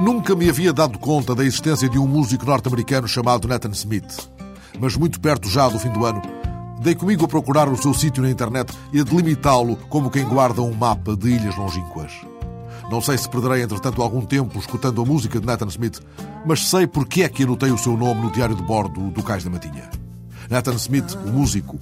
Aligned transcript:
Nunca 0.00 0.36
me 0.36 0.48
havia 0.48 0.72
dado 0.72 0.96
conta 0.96 1.34
da 1.34 1.44
existência 1.44 1.88
de 1.88 1.98
um 1.98 2.06
músico 2.06 2.46
norte-americano 2.46 3.08
chamado 3.08 3.48
Nathan 3.48 3.72
Smith. 3.72 4.30
Mas 4.78 4.96
muito 4.96 5.20
perto 5.20 5.48
já 5.48 5.68
do 5.68 5.76
fim 5.76 5.90
do 5.90 6.06
ano, 6.06 6.22
dei 6.80 6.94
comigo 6.94 7.24
a 7.24 7.28
procurar 7.28 7.68
o 7.68 7.76
seu 7.76 7.92
sítio 7.92 8.22
na 8.22 8.30
internet 8.30 8.72
e 8.92 9.00
a 9.00 9.02
delimitá-lo 9.02 9.74
como 9.88 10.08
quem 10.08 10.24
guarda 10.24 10.62
um 10.62 10.72
mapa 10.72 11.16
de 11.16 11.30
ilhas 11.30 11.56
longínquas. 11.56 12.12
Não 12.88 13.02
sei 13.02 13.18
se 13.18 13.28
perderei, 13.28 13.64
entretanto, 13.64 14.00
algum 14.00 14.20
tempo 14.20 14.56
escutando 14.60 15.02
a 15.02 15.04
música 15.04 15.40
de 15.40 15.46
Nathan 15.46 15.66
Smith, 15.66 16.00
mas 16.46 16.68
sei 16.68 16.86
porque 16.86 17.24
é 17.24 17.28
que 17.28 17.42
anotei 17.42 17.72
o 17.72 17.78
seu 17.78 17.96
nome 17.96 18.20
no 18.20 18.30
diário 18.30 18.54
de 18.54 18.62
bordo 18.62 19.10
do 19.10 19.22
Cais 19.24 19.42
da 19.42 19.50
Matinha. 19.50 19.90
Nathan 20.48 20.76
Smith, 20.76 21.12
o 21.26 21.28
músico, 21.28 21.76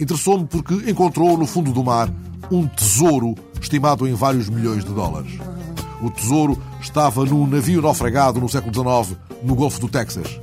interessou-me 0.00 0.46
porque 0.46 0.90
encontrou 0.90 1.36
no 1.36 1.46
fundo 1.46 1.72
do 1.72 1.84
mar 1.84 2.10
um 2.50 2.66
tesouro 2.66 3.34
estimado 3.60 4.08
em 4.08 4.14
vários 4.14 4.48
milhões 4.48 4.82
de 4.82 4.92
dólares. 4.94 5.38
O 6.02 6.10
tesouro 6.10 6.58
estava 6.80 7.24
num 7.24 7.46
navio 7.46 7.82
naufragado 7.82 8.40
no 8.40 8.48
século 8.48 8.72
XIX, 8.72 9.18
no 9.42 9.54
Golfo 9.54 9.80
do 9.80 9.88
Texas. 9.88 10.40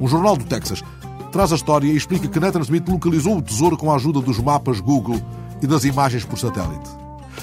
Um 0.00 0.08
jornal 0.08 0.36
do 0.36 0.44
Texas 0.44 0.82
traz 1.30 1.52
a 1.52 1.56
história 1.56 1.86
e 1.86 1.96
explica 1.96 2.28
que 2.28 2.40
Nathan 2.40 2.60
Smith 2.60 2.88
localizou 2.88 3.38
o 3.38 3.42
tesouro 3.42 3.76
com 3.76 3.90
a 3.90 3.96
ajuda 3.96 4.20
dos 4.20 4.38
mapas 4.38 4.80
Google 4.80 5.20
e 5.62 5.66
das 5.66 5.84
imagens 5.84 6.24
por 6.24 6.38
satélite. 6.38 6.90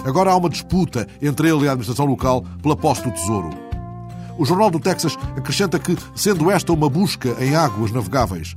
Agora 0.04 0.32
há 0.32 0.36
uma 0.36 0.50
disputa 0.50 1.08
entre 1.22 1.50
ele 1.50 1.64
e 1.64 1.68
a 1.68 1.72
administração 1.72 2.06
local 2.06 2.44
pela 2.62 2.76
posse 2.76 3.04
do 3.04 3.12
tesouro. 3.12 3.50
O 4.38 4.46
Jornal 4.46 4.70
do 4.70 4.80
Texas 4.80 5.18
acrescenta 5.36 5.80
que, 5.80 5.98
sendo 6.16 6.52
esta 6.52 6.72
uma 6.72 6.90
busca 6.90 7.36
em 7.40 7.56
águas 7.56 7.92
navegáveis, 7.92 8.56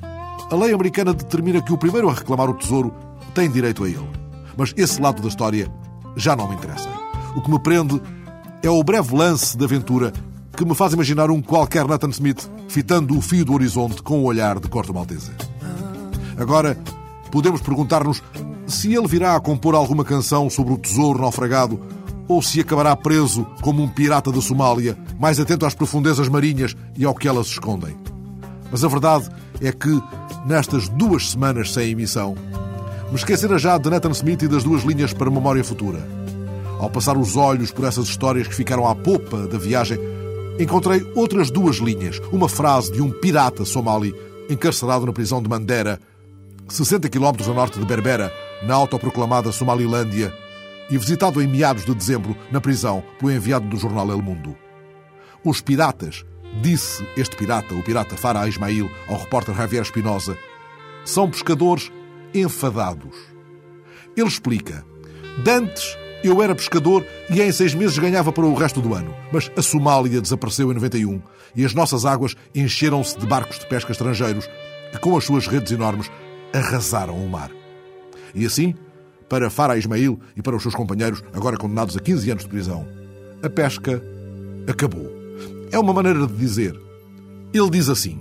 a 0.50 0.54
lei 0.54 0.74
americana 0.74 1.14
determina 1.14 1.62
que 1.62 1.72
o 1.72 1.78
primeiro 1.78 2.08
a 2.08 2.12
reclamar 2.12 2.50
o 2.50 2.54
tesouro 2.54 2.92
tem 3.34 3.50
direito 3.50 3.84
a 3.84 3.88
ele. 3.88 4.10
Mas 4.56 4.74
esse 4.76 5.00
lado 5.00 5.22
da 5.22 5.28
história 5.28 5.72
já 6.16 6.34
não 6.34 6.48
me 6.48 6.54
interessa. 6.54 6.88
O 7.36 7.40
que 7.40 7.50
me 7.50 7.58
prende 7.58 8.00
é 8.62 8.68
o 8.68 8.82
breve 8.82 9.14
lance 9.14 9.56
de 9.56 9.64
aventura 9.64 10.12
que 10.56 10.64
me 10.64 10.74
faz 10.74 10.92
imaginar 10.92 11.30
um 11.30 11.40
qualquer 11.40 11.86
Nathan 11.86 12.10
Smith 12.10 12.50
fitando 12.68 13.16
o 13.16 13.22
fio 13.22 13.44
do 13.44 13.54
horizonte 13.54 14.02
com 14.02 14.20
o 14.20 14.24
olhar 14.24 14.58
de 14.58 14.68
corto 14.68 14.92
maltese. 14.92 15.30
Agora, 16.36 16.76
podemos 17.30 17.62
perguntar-nos 17.62 18.22
se 18.66 18.94
ele 18.94 19.08
virá 19.08 19.34
a 19.34 19.40
compor 19.40 19.74
alguma 19.74 20.04
canção 20.04 20.50
sobre 20.50 20.74
o 20.74 20.78
tesouro 20.78 21.20
naufragado 21.20 21.80
ou 22.28 22.42
se 22.42 22.60
acabará 22.60 22.94
preso 22.94 23.46
como 23.62 23.82
um 23.82 23.88
pirata 23.88 24.30
da 24.30 24.40
Somália, 24.40 24.96
mais 25.18 25.40
atento 25.40 25.66
às 25.66 25.74
profundezas 25.74 26.28
marinhas 26.28 26.76
e 26.96 27.04
ao 27.04 27.14
que 27.14 27.26
elas 27.26 27.46
escondem. 27.46 27.96
Mas 28.70 28.84
a 28.84 28.88
verdade 28.88 29.28
é 29.60 29.72
que, 29.72 30.00
nestas 30.46 30.88
duas 30.90 31.30
semanas 31.30 31.72
sem 31.72 31.90
emissão, 31.90 32.36
me 33.10 33.16
esquecera 33.16 33.58
já 33.58 33.76
de 33.78 33.90
Nathan 33.90 34.12
Smith 34.12 34.42
e 34.42 34.48
das 34.48 34.62
duas 34.62 34.84
linhas 34.84 35.12
para 35.12 35.30
memória 35.30 35.64
futura. 35.64 36.19
Ao 36.80 36.88
passar 36.88 37.14
os 37.18 37.36
olhos 37.36 37.70
por 37.70 37.84
essas 37.84 38.06
histórias 38.06 38.48
que 38.48 38.54
ficaram 38.54 38.88
à 38.88 38.94
popa 38.94 39.46
da 39.46 39.58
viagem, 39.58 39.98
encontrei 40.58 41.06
outras 41.14 41.50
duas 41.50 41.76
linhas. 41.76 42.18
Uma 42.32 42.48
frase 42.48 42.90
de 42.90 43.02
um 43.02 43.10
pirata 43.10 43.66
somali 43.66 44.14
encarcerado 44.48 45.04
na 45.04 45.12
prisão 45.12 45.42
de 45.42 45.48
Mandera, 45.48 46.00
60 46.68 47.10
km 47.10 47.32
a 47.46 47.52
norte 47.52 47.78
de 47.78 47.84
Berbera, 47.84 48.32
na 48.62 48.74
autoproclamada 48.74 49.52
Somalilândia, 49.52 50.32
e 50.90 50.96
visitado 50.96 51.42
em 51.42 51.46
meados 51.46 51.84
de 51.84 51.94
dezembro 51.94 52.34
na 52.50 52.62
prisão 52.62 53.04
pelo 53.18 53.30
enviado 53.30 53.68
do 53.68 53.76
jornal 53.76 54.10
El 54.10 54.22
Mundo. 54.22 54.56
Os 55.44 55.60
piratas, 55.60 56.24
disse 56.62 57.06
este 57.14 57.36
pirata, 57.36 57.74
o 57.74 57.82
pirata 57.82 58.16
Farah 58.16 58.48
Ismail, 58.48 58.90
ao 59.06 59.18
repórter 59.18 59.54
Javier 59.54 59.82
Espinosa, 59.82 60.36
são 61.04 61.30
pescadores 61.30 61.92
enfadados. 62.34 63.16
Ele 64.16 64.28
explica: 64.28 64.84
Dantes 65.44 65.96
eu 66.28 66.42
era 66.42 66.54
pescador 66.54 67.06
e 67.30 67.40
em 67.40 67.52
seis 67.52 67.74
meses 67.74 67.98
ganhava 67.98 68.32
para 68.32 68.44
o 68.44 68.54
resto 68.54 68.80
do 68.80 68.94
ano. 68.94 69.14
Mas 69.32 69.50
a 69.56 69.62
Somália 69.62 70.20
desapareceu 70.20 70.70
em 70.70 70.74
91 70.74 71.20
e 71.56 71.64
as 71.64 71.74
nossas 71.74 72.04
águas 72.04 72.36
encheram-se 72.54 73.18
de 73.18 73.26
barcos 73.26 73.58
de 73.58 73.66
pesca 73.66 73.92
estrangeiros 73.92 74.48
que, 74.92 74.98
com 74.98 75.16
as 75.16 75.24
suas 75.24 75.46
redes 75.46 75.72
enormes, 75.72 76.10
arrasaram 76.52 77.16
o 77.16 77.28
mar. 77.28 77.50
E 78.34 78.44
assim, 78.44 78.74
para 79.28 79.50
Farah 79.50 79.78
Ismail 79.78 80.20
e 80.36 80.42
para 80.42 80.56
os 80.56 80.62
seus 80.62 80.74
companheiros, 80.74 81.22
agora 81.32 81.56
condenados 81.56 81.96
a 81.96 82.00
15 82.00 82.30
anos 82.30 82.44
de 82.44 82.50
prisão, 82.50 82.86
a 83.42 83.48
pesca 83.48 84.02
acabou. 84.68 85.10
É 85.72 85.78
uma 85.78 85.92
maneira 85.92 86.26
de 86.26 86.34
dizer. 86.34 86.78
Ele 87.52 87.70
diz 87.70 87.88
assim: 87.88 88.18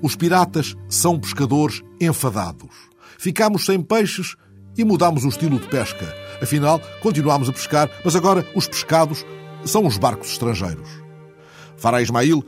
os 0.00 0.16
piratas 0.16 0.76
são 0.88 1.18
pescadores 1.18 1.82
enfadados. 2.00 2.70
Ficámos 3.18 3.64
sem 3.64 3.80
peixes 3.80 4.36
e 4.76 4.84
mudámos 4.84 5.24
o 5.24 5.28
estilo 5.28 5.58
de 5.58 5.66
pesca. 5.68 6.25
Afinal, 6.42 6.80
continuámos 7.00 7.48
a 7.48 7.52
pescar, 7.52 7.90
mas 8.04 8.14
agora 8.14 8.46
os 8.54 8.66
pescados 8.66 9.24
são 9.64 9.86
os 9.86 9.96
barcos 9.96 10.30
estrangeiros. 10.30 10.88
Farah 11.76 12.02
Ismail 12.02 12.44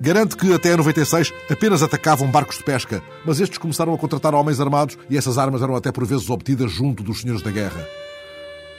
garante 0.00 0.36
que 0.36 0.52
até 0.52 0.76
96 0.76 1.32
apenas 1.50 1.82
atacavam 1.82 2.30
barcos 2.30 2.58
de 2.58 2.64
pesca, 2.64 3.02
mas 3.24 3.40
estes 3.40 3.58
começaram 3.58 3.92
a 3.92 3.98
contratar 3.98 4.34
homens 4.34 4.60
armados 4.60 4.96
e 5.10 5.16
essas 5.16 5.38
armas 5.38 5.62
eram 5.62 5.74
até 5.74 5.90
por 5.90 6.06
vezes 6.06 6.30
obtidas 6.30 6.70
junto 6.70 7.02
dos 7.02 7.20
senhores 7.20 7.42
da 7.42 7.50
guerra. 7.50 7.86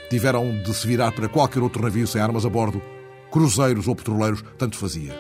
Tiveram 0.10 0.62
de 0.64 0.74
se 0.74 0.88
virar 0.88 1.12
para 1.12 1.30
qualquer 1.30 1.62
outro 1.62 1.84
navio 1.84 2.08
sem 2.08 2.22
armas 2.22 2.46
a 2.46 2.50
bordo, 2.50 2.82
cruzeiros 3.32 3.88
ou 3.88 3.96
petroleiros, 3.96 4.44
tanto 4.58 4.78
fazia. 4.78 5.14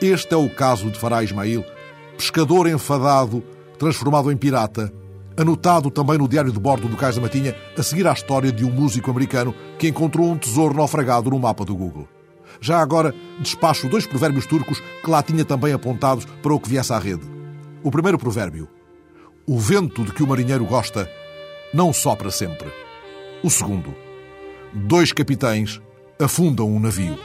Este 0.00 0.32
é 0.32 0.36
o 0.36 0.48
caso 0.48 0.90
de 0.90 0.98
Farah 0.98 1.24
Ismail, 1.24 1.64
pescador 2.16 2.66
enfadado, 2.66 3.42
transformado 3.78 4.30
em 4.30 4.36
pirata, 4.36 4.92
anotado 5.36 5.90
também 5.90 6.18
no 6.18 6.28
diário 6.28 6.52
de 6.52 6.58
bordo 6.58 6.88
do 6.88 6.96
Cais 6.96 7.16
da 7.16 7.22
Matinha, 7.22 7.54
a 7.76 7.82
seguir 7.82 8.06
à 8.06 8.12
história 8.12 8.50
de 8.50 8.64
um 8.64 8.70
músico 8.70 9.10
americano 9.10 9.54
que 9.78 9.88
encontrou 9.88 10.30
um 10.30 10.38
tesouro 10.38 10.74
naufragado 10.74 11.30
no 11.30 11.38
mapa 11.38 11.64
do 11.64 11.76
Google. 11.76 12.08
Já 12.60 12.80
agora 12.80 13.14
despacho 13.38 13.88
dois 13.88 14.06
provérbios 14.06 14.46
turcos 14.46 14.80
que 14.80 15.10
lá 15.10 15.22
tinha 15.22 15.44
também 15.44 15.72
apontados 15.72 16.24
para 16.24 16.54
o 16.54 16.60
que 16.60 16.68
viesse 16.68 16.92
à 16.92 16.98
rede. 16.98 17.26
O 17.82 17.90
primeiro 17.90 18.18
provérbio: 18.18 18.68
O 19.46 19.58
vento 19.58 20.04
de 20.04 20.12
que 20.12 20.22
o 20.22 20.26
marinheiro 20.26 20.64
gosta 20.64 21.10
não 21.74 21.92
sopra 21.92 22.30
sempre. 22.30 22.72
O 23.42 23.50
segundo: 23.50 23.94
Dois 24.72 25.12
capitães 25.12 25.80
afundam 26.18 26.70
um 26.70 26.80
navio. 26.80 27.18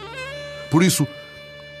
Por 0.70 0.82
isso, 0.82 1.06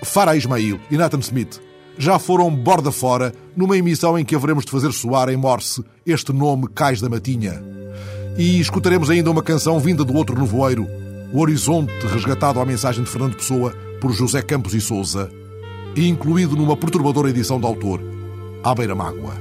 Farah 0.02 0.36
Ismail 0.36 0.80
e 0.90 0.96
Nathan 0.96 1.20
Smith 1.20 1.60
já 1.98 2.18
foram 2.18 2.54
borda 2.54 2.90
fora 2.90 3.32
numa 3.56 3.76
emissão 3.76 4.18
em 4.18 4.24
que 4.24 4.34
haveremos 4.34 4.64
de 4.64 4.70
fazer 4.70 4.92
soar 4.92 5.28
em 5.28 5.36
Morse 5.36 5.84
este 6.06 6.32
nome 6.32 6.68
Cais 6.68 7.00
da 7.00 7.08
Matinha. 7.08 7.62
E 8.36 8.58
escutaremos 8.60 9.10
ainda 9.10 9.30
uma 9.30 9.42
canção 9.42 9.78
vinda 9.78 10.04
do 10.04 10.14
outro 10.14 10.38
nevoeiro, 10.38 10.86
O 11.34 11.40
Horizonte, 11.40 11.92
resgatado 12.06 12.60
à 12.60 12.64
mensagem 12.64 13.02
de 13.02 13.10
Fernando 13.10 13.36
Pessoa 13.36 13.74
por 14.00 14.12
José 14.12 14.42
Campos 14.42 14.74
e 14.74 14.80
Souza, 14.80 15.30
e 15.96 16.06
incluído 16.08 16.56
numa 16.56 16.76
perturbadora 16.76 17.30
edição 17.30 17.58
do 17.58 17.66
autor, 17.66 18.00
À 18.62 18.74
Beira 18.74 18.94
Mágoa. 18.94 19.34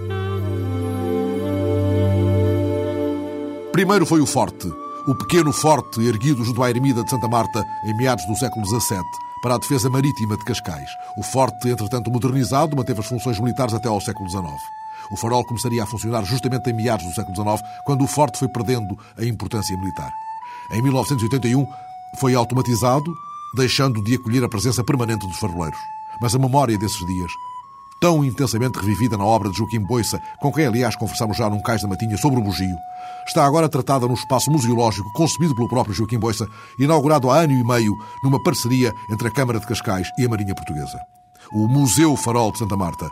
Primeiro 3.71 4.05
foi 4.05 4.21
o 4.21 4.25
Forte, 4.25 4.71
o 5.07 5.15
pequeno 5.15 5.51
forte 5.51 5.99
erguido 6.05 6.43
junto 6.43 6.61
à 6.61 6.69
ermida 6.69 7.03
de 7.03 7.09
Santa 7.09 7.27
Marta 7.27 7.63
em 7.85 7.97
meados 7.97 8.25
do 8.27 8.35
século 8.35 8.65
XVII, 8.65 9.01
para 9.41 9.55
a 9.55 9.57
defesa 9.57 9.89
marítima 9.89 10.37
de 10.37 10.45
Cascais. 10.45 10.89
O 11.17 11.23
forte, 11.23 11.69
entretanto 11.69 12.11
modernizado, 12.11 12.75
manteve 12.75 12.99
as 12.99 13.07
funções 13.07 13.39
militares 13.39 13.73
até 13.73 13.87
ao 13.87 13.99
século 13.99 14.29
XIX. 14.29 14.45
O 15.11 15.17
farol 15.17 15.43
começaria 15.43 15.83
a 15.83 15.87
funcionar 15.87 16.23
justamente 16.23 16.69
em 16.69 16.73
meados 16.73 17.05
do 17.05 17.13
século 17.13 17.35
XIX, 17.35 17.61
quando 17.83 18.03
o 18.03 18.07
forte 18.07 18.37
foi 18.37 18.47
perdendo 18.47 18.97
a 19.17 19.25
importância 19.25 19.75
militar. 19.77 20.11
Em 20.71 20.81
1981 20.81 21.67
foi 22.17 22.35
automatizado, 22.35 23.13
deixando 23.55 24.03
de 24.03 24.15
acolher 24.15 24.43
a 24.43 24.49
presença 24.49 24.83
permanente 24.83 25.27
dos 25.27 25.37
faroleiros. 25.37 25.79
Mas 26.21 26.35
a 26.35 26.39
memória 26.39 26.77
desses 26.77 27.05
dias, 27.05 27.31
tão 28.01 28.25
intensamente 28.25 28.79
revivida 28.79 29.15
na 29.15 29.23
obra 29.23 29.51
de 29.51 29.57
Joaquim 29.59 29.79
Boissa, 29.79 30.19
com 30.41 30.51
quem 30.51 30.65
aliás 30.65 30.95
conversamos 30.95 31.37
já 31.37 31.47
num 31.47 31.61
cais 31.61 31.83
da 31.83 31.87
matinha 31.87 32.17
sobre 32.17 32.39
o 32.39 32.43
bugio, 32.43 32.75
está 33.27 33.45
agora 33.45 33.69
tratada 33.69 34.07
no 34.07 34.15
espaço 34.15 34.49
museológico 34.49 35.13
concebido 35.13 35.53
pelo 35.53 35.69
próprio 35.69 35.93
Joaquim 35.93 36.17
Boissa, 36.17 36.47
inaugurado 36.79 37.29
há 37.29 37.41
ano 37.41 37.53
e 37.53 37.63
meio 37.63 37.93
numa 38.23 38.41
parceria 38.41 38.91
entre 39.11 39.27
a 39.27 39.31
Câmara 39.31 39.59
de 39.59 39.67
Cascais 39.67 40.07
e 40.17 40.25
a 40.25 40.29
Marinha 40.29 40.55
Portuguesa. 40.55 40.99
O 41.53 41.67
Museu 41.67 42.17
Farol 42.17 42.51
de 42.51 42.57
Santa 42.57 42.75
Marta 42.75 43.07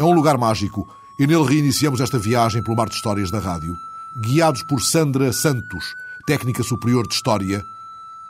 é 0.00 0.04
um 0.04 0.14
lugar 0.14 0.38
mágico 0.38 0.88
e 1.18 1.26
nele 1.26 1.44
reiniciamos 1.44 2.00
esta 2.00 2.18
viagem 2.18 2.62
pelo 2.62 2.76
mar 2.76 2.88
de 2.88 2.94
histórias 2.94 3.30
da 3.30 3.38
rádio, 3.38 3.76
guiados 4.24 4.62
por 4.62 4.80
Sandra 4.80 5.34
Santos, 5.34 5.84
técnica 6.26 6.62
superior 6.62 7.06
de 7.06 7.14
História, 7.14 7.62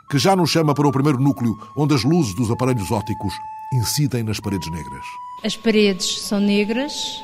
que 0.09 0.19
já 0.19 0.35
nos 0.35 0.49
chama 0.49 0.73
para 0.73 0.87
o 0.87 0.91
primeiro 0.91 1.21
núcleo 1.21 1.57
onde 1.77 1.95
as 1.95 2.03
luzes 2.03 2.35
dos 2.35 2.51
aparelhos 2.51 2.91
ópticos 2.91 3.33
incidem 3.71 4.23
nas 4.23 4.39
paredes 4.39 4.69
negras. 4.69 5.05
As 5.43 5.55
paredes 5.55 6.19
são 6.21 6.39
negras, 6.39 7.23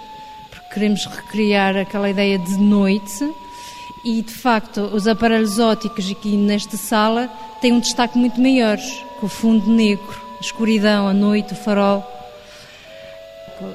porque 0.50 0.74
queremos 0.74 1.06
recriar 1.06 1.76
aquela 1.76 2.10
ideia 2.10 2.40
de 2.40 2.58
noite 2.58 3.34
e, 4.04 4.22
de 4.22 4.34
facto, 4.34 4.82
os 4.82 5.08
aparelhos 5.08 5.60
ópticos 5.60 6.10
aqui 6.10 6.38
nesta 6.38 6.78
sala 6.78 7.28
têm 7.62 7.74
um 7.74 7.80
destaque 7.80 8.18
muito 8.18 8.40
maior, 8.40 8.78
com 9.20 9.26
o 9.26 9.30
fundo 9.30 9.70
negro, 9.70 10.22
a 10.38 10.42
escuridão, 10.42 11.08
a 11.08 11.14
noite, 11.14 11.54
o 11.54 11.56
farol. 11.56 12.06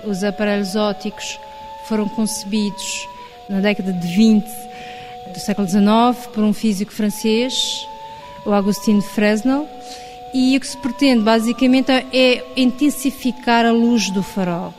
Os 0.06 0.24
aparelhos 0.24 0.74
ópticos 0.74 1.38
foram 1.86 2.08
concebidos 2.08 3.06
na 3.50 3.60
década 3.60 3.92
de 3.92 4.06
20 4.16 4.46
do 5.32 5.38
século 5.40 5.68
XIX 5.68 6.26
por 6.32 6.42
um 6.42 6.52
físico 6.52 6.92
francês, 6.92 7.86
o 8.46 8.52
Augustin 8.52 9.00
Fresnel, 9.00 9.68
E 10.34 10.56
o 10.56 10.60
que 10.60 10.66
se 10.66 10.76
pretende 10.78 11.22
basicamente 11.22 11.90
é 11.90 12.44
intensificar 12.56 13.66
a 13.66 13.72
luz 13.72 14.10
do 14.10 14.22
farol. 14.22 14.72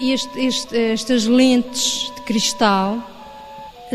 Este, 0.00 0.40
este, 0.40 0.76
estas 0.92 1.26
lentes 1.26 2.12
de 2.14 2.22
cristal 2.22 2.98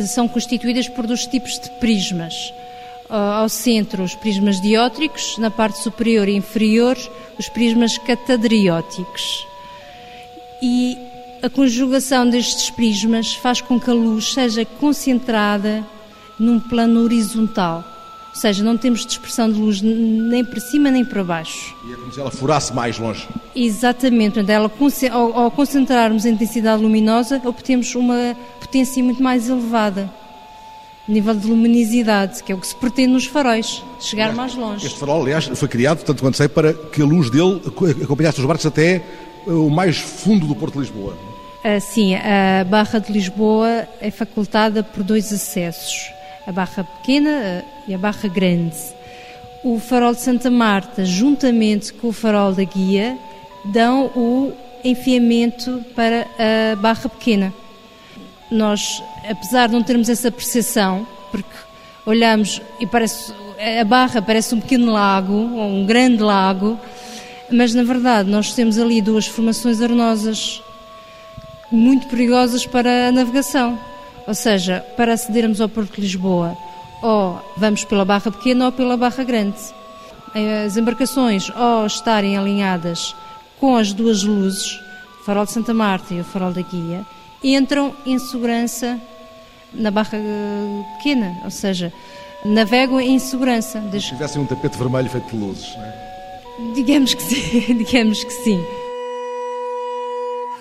são 0.07 0.27
constituídas 0.27 0.87
por 0.89 1.07
dois 1.07 1.25
tipos 1.25 1.59
de 1.59 1.69
prismas. 1.79 2.53
Ao 3.09 3.47
centro, 3.47 4.03
os 4.03 4.15
prismas 4.15 4.59
diótricos, 4.59 5.37
na 5.37 5.51
parte 5.51 5.79
superior 5.79 6.27
e 6.27 6.35
inferior, 6.35 6.97
os 7.37 7.47
prismas 7.47 7.97
catadrióticos. 7.99 9.45
E 10.61 10.97
a 11.43 11.49
conjugação 11.49 12.27
destes 12.27 12.71
prismas 12.71 13.35
faz 13.35 13.61
com 13.61 13.79
que 13.79 13.89
a 13.89 13.93
luz 13.93 14.33
seja 14.33 14.65
concentrada 14.65 15.85
num 16.39 16.59
plano 16.59 17.01
horizontal. 17.01 17.94
Ou 18.35 18.41
seja, 18.41 18.61
não 18.65 18.77
temos 18.77 19.05
dispersão 19.05 19.49
de 19.49 19.57
luz 19.57 19.81
nem 19.81 20.43
para 20.43 20.59
cima 20.59 20.91
nem 20.91 21.05
para 21.05 21.23
baixo. 21.23 21.73
E 21.87 21.93
é 21.93 21.95
como 21.95 22.11
se 22.11 22.19
ela 22.19 22.29
furasse 22.29 22.73
mais 22.73 22.99
longe. 22.99 23.25
Exatamente. 23.55 24.39
Ela, 24.51 24.69
ao 25.13 25.49
concentrarmos 25.51 26.25
a 26.25 26.29
intensidade 26.29 26.83
luminosa, 26.83 27.41
obtemos 27.45 27.95
uma 27.95 28.35
potência 28.59 29.01
muito 29.01 29.23
mais 29.23 29.47
elevada. 29.47 30.13
Nível 31.07 31.33
de 31.33 31.47
luminosidade, 31.47 32.43
que 32.43 32.51
é 32.51 32.55
o 32.55 32.57
que 32.57 32.67
se 32.67 32.75
pretende 32.75 33.13
nos 33.13 33.25
faróis, 33.25 33.81
chegar 34.01 34.33
mais 34.33 34.53
longe. 34.53 34.85
Este 34.85 34.99
farol, 34.99 35.21
aliás, 35.21 35.45
foi 35.45 35.67
criado, 35.69 36.03
tanto 36.03 36.21
quanto 36.21 36.35
sei, 36.35 36.49
para 36.49 36.73
que 36.73 37.01
a 37.01 37.05
luz 37.05 37.29
dele 37.29 37.61
acompanhasse 38.03 38.39
os 38.41 38.45
barcos 38.45 38.65
até 38.65 39.01
o 39.47 39.69
mais 39.69 39.97
fundo 39.97 40.45
do 40.45 40.55
Porto 40.55 40.73
de 40.73 40.79
Lisboa. 40.79 41.15
Ah, 41.63 41.79
sim, 41.79 42.15
a 42.15 42.65
Barra 42.65 42.99
de 42.99 43.13
Lisboa 43.13 43.87
é 44.01 44.11
facultada 44.11 44.83
por 44.83 45.03
dois 45.03 45.31
acessos, 45.31 46.11
a 46.45 46.51
Barra 46.51 46.83
Pequena 46.83 47.63
e 47.87 47.93
a 47.93 47.97
Barra 47.97 48.29
Grande. 48.29 48.75
O 49.63 49.79
farol 49.79 50.13
de 50.13 50.21
Santa 50.21 50.49
Marta, 50.49 51.03
juntamente 51.05 51.91
com 51.93 52.09
o 52.09 52.13
farol 52.13 52.53
da 52.53 52.63
Guia, 52.63 53.17
dão 53.65 54.05
o 54.15 54.53
enfiamento 54.83 55.83
para 55.95 56.27
a 56.37 56.75
Barra 56.75 57.09
Pequena. 57.09 57.53
Nós, 58.51 59.01
apesar 59.27 59.67
de 59.67 59.73
não 59.73 59.81
termos 59.81 60.07
essa 60.07 60.31
percepção, 60.31 61.07
porque 61.31 61.49
olhamos 62.05 62.61
e 62.79 62.85
parece 62.85 63.33
a 63.79 63.83
Barra 63.83 64.21
parece 64.21 64.53
um 64.53 64.59
pequeno 64.59 64.91
lago, 64.91 65.33
ou 65.33 65.67
um 65.69 65.85
grande 65.85 66.21
lago, 66.21 66.77
mas 67.51 67.73
na 67.73 67.83
verdade 67.83 68.29
nós 68.29 68.53
temos 68.53 68.77
ali 68.77 69.01
duas 69.01 69.27
formações 69.27 69.81
arenosas 69.81 70.61
muito 71.71 72.07
perigosas 72.07 72.65
para 72.65 73.07
a 73.07 73.11
navegação. 73.11 73.79
Ou 74.27 74.33
seja, 74.33 74.85
para 74.97 75.13
acedermos 75.13 75.61
ao 75.61 75.69
Porto 75.69 75.95
de 75.95 76.01
Lisboa, 76.01 76.57
ou 77.01 77.39
vamos 77.57 77.83
pela 77.85 78.03
Barra 78.03 78.31
Pequena 78.31 78.65
ou 78.65 78.71
pela 78.71 78.97
Barra 78.97 79.23
Grande. 79.23 79.57
As 80.65 80.75
embarcações, 80.75 81.49
ou 81.49 81.85
estarem 81.85 82.37
alinhadas 82.37 83.15
com 83.59 83.75
as 83.75 83.93
duas 83.93 84.23
luzes, 84.23 84.79
o 85.21 85.23
farol 85.23 85.45
de 85.45 85.51
Santa 85.51 85.73
Marta 85.73 86.13
e 86.13 86.19
o 86.19 86.23
farol 86.23 86.51
da 86.51 86.61
Guia, 86.61 87.05
entram 87.43 87.93
em 88.05 88.17
segurança 88.19 88.99
na 89.73 89.91
Barra 89.91 90.17
Pequena, 90.97 91.39
ou 91.43 91.51
seja, 91.51 91.93
navegam 92.43 92.99
em 92.99 93.19
segurança. 93.19 93.81
Se 93.91 94.09
tivessem 94.09 94.41
um 94.41 94.45
tapete 94.45 94.77
vermelho 94.77 95.09
feito 95.09 95.29
de 95.29 95.37
luzes, 95.37 95.75
não 95.75 95.83
é? 95.83 96.05
Digamos 96.73 97.13
que 97.13 97.21
sim, 97.21 97.75
digamos 97.83 98.23
que 98.23 98.31
sim. 98.31 98.63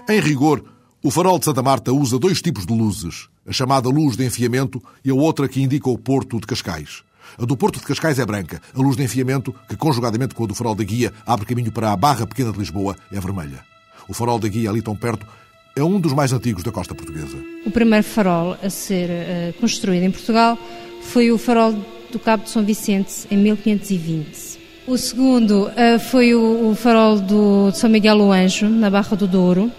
Em 0.08 0.20
rigor, 0.20 0.62
o 1.04 1.10
farol 1.10 1.38
de 1.38 1.44
Santa 1.44 1.62
Marta 1.62 1.92
usa 1.92 2.18
dois 2.18 2.40
tipos 2.40 2.64
de 2.64 2.72
luzes, 2.72 3.28
a 3.46 3.52
chamada 3.52 3.90
luz 3.90 4.16
de 4.16 4.24
enfiamento 4.24 4.82
e 5.04 5.10
a 5.10 5.14
outra 5.14 5.46
que 5.46 5.60
indica 5.60 5.90
o 5.90 5.98
porto 5.98 6.40
de 6.40 6.46
Cascais. 6.46 7.02
A 7.38 7.44
do 7.44 7.54
Porto 7.58 7.78
de 7.78 7.84
Cascais 7.84 8.18
é 8.18 8.24
branca, 8.24 8.62
a 8.74 8.80
luz 8.80 8.96
de 8.96 9.02
enfiamento, 9.02 9.54
que 9.68 9.76
conjugadamente 9.76 10.34
com 10.34 10.44
a 10.44 10.46
do 10.46 10.54
farol 10.54 10.74
da 10.74 10.82
Guia 10.82 11.12
abre 11.26 11.44
caminho 11.44 11.70
para 11.70 11.92
a 11.92 11.96
Barra 11.96 12.26
Pequena 12.26 12.50
de 12.52 12.58
Lisboa, 12.58 12.96
é 13.12 13.20
vermelha. 13.20 13.62
O 14.08 14.14
farol 14.14 14.38
da 14.38 14.48
Guia, 14.48 14.70
ali 14.70 14.80
tão 14.80 14.96
perto, 14.96 15.26
é 15.76 15.84
um 15.84 16.00
dos 16.00 16.14
mais 16.14 16.32
antigos 16.32 16.62
da 16.62 16.72
costa 16.72 16.94
portuguesa. 16.94 17.36
O 17.66 17.70
primeiro 17.70 18.04
farol 18.04 18.56
a 18.62 18.70
ser 18.70 19.10
uh, 19.10 19.60
construído 19.60 20.04
em 20.04 20.10
Portugal 20.10 20.56
foi 21.02 21.30
o 21.30 21.36
farol 21.36 21.74
do 22.10 22.18
Cabo 22.18 22.44
de 22.44 22.50
São 22.50 22.64
Vicente, 22.64 23.26
em 23.30 23.36
1520. 23.36 24.58
O 24.86 24.96
segundo 24.96 25.66
uh, 25.66 26.00
foi 26.00 26.34
o, 26.34 26.70
o 26.70 26.74
farol 26.74 27.20
do, 27.20 27.70
de 27.72 27.76
São 27.76 27.90
Miguel 27.90 28.20
o 28.20 28.32
Anjo, 28.32 28.70
na 28.70 28.88
Barra 28.88 29.14
do 29.14 29.26
Douro, 29.26 29.70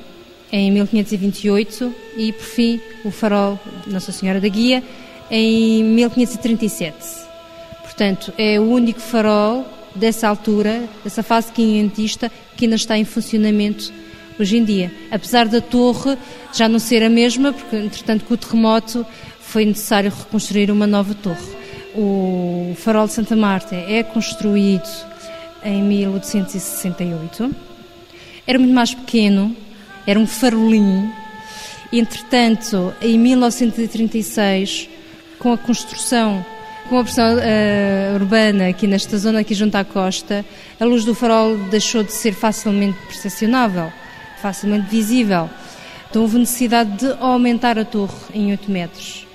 em 0.52 0.72
1528 0.72 1.94
e, 2.18 2.32
por 2.32 2.44
fim, 2.44 2.80
o 3.04 3.12
farol 3.12 3.60
Nossa 3.88 4.12
Senhora 4.12 4.40
da 4.40 4.48
Guia 4.48 4.84
em 5.30 5.84
1537. 5.84 6.96
Portanto, 7.84 8.34
é 8.38 8.60
o 8.60 8.64
único 8.64 9.00
farol 9.00 9.66
dessa 9.96 10.28
altura, 10.28 10.84
dessa 11.04 11.24
fase 11.24 11.52
quinhentista, 11.52 12.32
que 12.56 12.66
ainda 12.66 12.76
está 12.76 12.98
em 12.98 13.06
funcionamento 13.06 13.92
hoje 14.40 14.58
em 14.58 14.64
dia. 14.64 14.92
Apesar 15.10 15.48
da 15.48 15.62
torre 15.62 16.18
já 16.54 16.68
não 16.68 16.80
ser 16.80 17.04
a 17.04 17.10
mesma, 17.10 17.54
porque, 17.54 17.76
entretanto, 17.76 18.26
com 18.26 18.34
o 18.34 18.38
terremoto 18.38 19.06
foi 19.40 19.66
necessário 19.66 20.12
reconstruir 20.12 20.70
uma 20.72 20.86
nova 20.86 21.14
torre. 21.14 21.56
O 21.96 22.76
farol 22.78 23.08
de 23.08 23.14
Santa 23.14 23.36
Marta 23.36 23.76
é 23.76 24.04
construído 24.04 24.90
em 25.64 25.82
1868. 25.82 27.56
Era 28.46 28.60
muito 28.60 28.74
mais 28.74 28.94
pequeno, 28.94 29.56
era 30.06 30.20
um 30.20 30.28
farolim. 30.28 31.12
Entretanto, 31.92 32.94
em 33.02 33.18
1936, 33.18 34.90
com 35.40 35.54
a 35.54 35.58
construção, 35.58 36.46
com 36.90 37.00
a 37.00 37.04
pressão 37.04 37.36
uh, 37.36 38.16
urbana 38.16 38.68
aqui 38.68 38.88
nesta 38.88 39.18
zona, 39.18 39.40
aqui 39.40 39.54
junto 39.54 39.76
à 39.76 39.84
costa, 39.84 40.46
a 40.80 40.86
luz 40.86 41.04
do 41.06 41.16
farol 41.16 41.58
deixou 41.70 42.04
de 42.04 42.12
ser 42.12 42.34
facilmente 42.34 42.98
percepcionável, 43.08 43.92
facilmente 44.42 44.88
visível. 44.90 45.50
Então 46.10 46.22
houve 46.22 46.38
necessidade 46.38 46.98
de 46.98 47.12
aumentar 47.20 47.78
a 47.78 47.86
torre 47.86 48.14
em 48.34 48.52
8 48.52 48.72
metros, 48.72 49.28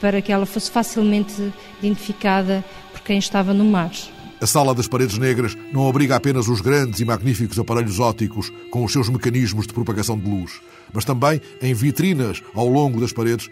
para 0.00 0.20
que 0.20 0.32
ela 0.32 0.46
fosse 0.46 0.70
facilmente 0.70 1.52
identificada 1.82 2.64
por 2.92 3.00
quem 3.02 3.18
estava 3.18 3.52
no 3.52 3.64
mar. 3.64 3.90
A 4.38 4.46
Sala 4.46 4.74
das 4.74 4.86
Paredes 4.86 5.16
Negras 5.16 5.56
não 5.72 5.88
abriga 5.88 6.14
apenas 6.14 6.46
os 6.46 6.60
grandes 6.60 7.00
e 7.00 7.06
magníficos 7.06 7.58
aparelhos 7.58 7.98
ópticos 7.98 8.52
com 8.70 8.84
os 8.84 8.92
seus 8.92 9.08
mecanismos 9.08 9.66
de 9.66 9.72
propagação 9.72 10.18
de 10.18 10.28
luz, 10.28 10.60
mas 10.92 11.06
também 11.06 11.40
em 11.62 11.72
vitrinas 11.72 12.42
ao 12.54 12.68
longo 12.68 13.00
das 13.00 13.14
paredes, 13.14 13.48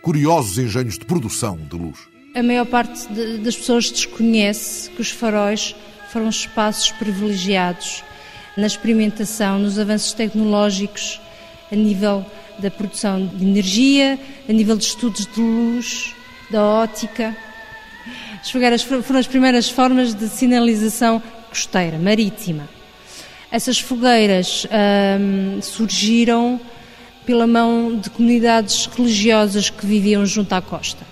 curiosos 0.00 0.56
engenhos 0.56 0.96
de 0.96 1.04
produção 1.04 1.56
de 1.56 1.76
luz. 1.76 1.98
A 2.36 2.42
maior 2.42 2.66
parte 2.66 3.12
de, 3.12 3.38
das 3.38 3.56
pessoas 3.56 3.90
desconhece 3.90 4.90
que 4.90 5.00
os 5.00 5.10
faróis 5.10 5.74
foram 6.12 6.28
espaços 6.28 6.92
privilegiados 6.92 8.04
na 8.56 8.66
experimentação, 8.66 9.58
nos 9.58 9.76
avanços 9.76 10.12
tecnológicos 10.12 11.20
a 11.72 11.74
nível 11.74 12.24
da 12.60 12.70
produção 12.70 13.26
de 13.26 13.44
energia, 13.44 14.18
a 14.48 14.52
nível 14.52 14.76
de 14.76 14.84
estudos 14.84 15.26
de 15.26 15.40
luz, 15.40 16.14
da 16.48 16.62
ótica. 16.62 17.36
As 18.40 18.50
fogueiras 18.50 18.82
foram 18.82 19.18
as 19.18 19.26
primeiras 19.26 19.68
formas 19.68 20.14
de 20.14 20.28
sinalização 20.28 21.22
costeira, 21.48 21.98
marítima. 21.98 22.68
Essas 23.50 23.80
fogueiras 23.80 24.66
hum, 25.20 25.60
surgiram 25.62 26.60
pela 27.24 27.46
mão 27.46 27.98
de 27.98 28.10
comunidades 28.10 28.86
religiosas 28.86 29.70
que 29.70 29.84
viviam 29.84 30.24
junto 30.24 30.52
à 30.52 30.62
costa. 30.62 31.06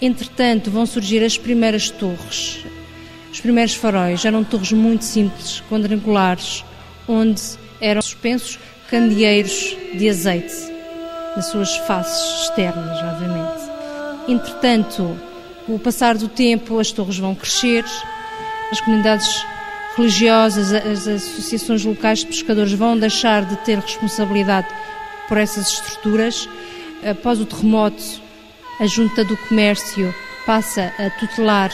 Entretanto, 0.00 0.70
vão 0.70 0.86
surgir 0.86 1.24
as 1.24 1.36
primeiras 1.36 1.90
torres. 1.90 2.64
Os 3.32 3.40
primeiros 3.40 3.74
faróis 3.74 4.24
eram 4.24 4.42
torres 4.42 4.72
muito 4.72 5.04
simples, 5.04 5.62
quadrangulares, 5.68 6.64
onde 7.06 7.42
eram 7.80 8.02
suspensos 8.02 8.58
candeeiros 8.90 9.76
de 9.94 10.08
azeite 10.08 10.54
nas 11.36 11.46
suas 11.46 11.76
faces 11.78 12.42
externas, 12.42 12.98
obviamente. 13.02 13.68
Entretanto, 14.28 15.18
o 15.68 15.78
passar 15.78 16.16
do 16.16 16.28
tempo, 16.28 16.78
as 16.78 16.90
torres 16.90 17.18
vão 17.18 17.34
crescer, 17.34 17.84
as 18.72 18.80
comunidades 18.80 19.44
religiosas, 19.96 20.72
as 20.72 21.06
associações 21.06 21.84
locais 21.84 22.20
de 22.20 22.26
pescadores 22.26 22.72
vão 22.72 22.98
deixar 22.98 23.44
de 23.44 23.56
ter 23.58 23.78
responsabilidade 23.78 24.68
por 25.28 25.36
essas 25.36 25.68
estruturas. 25.68 26.48
Após 27.08 27.40
o 27.40 27.46
terremoto, 27.46 28.02
a 28.80 28.86
Junta 28.86 29.24
do 29.24 29.36
Comércio 29.36 30.14
passa 30.46 30.92
a 30.98 31.10
tutelar 31.18 31.70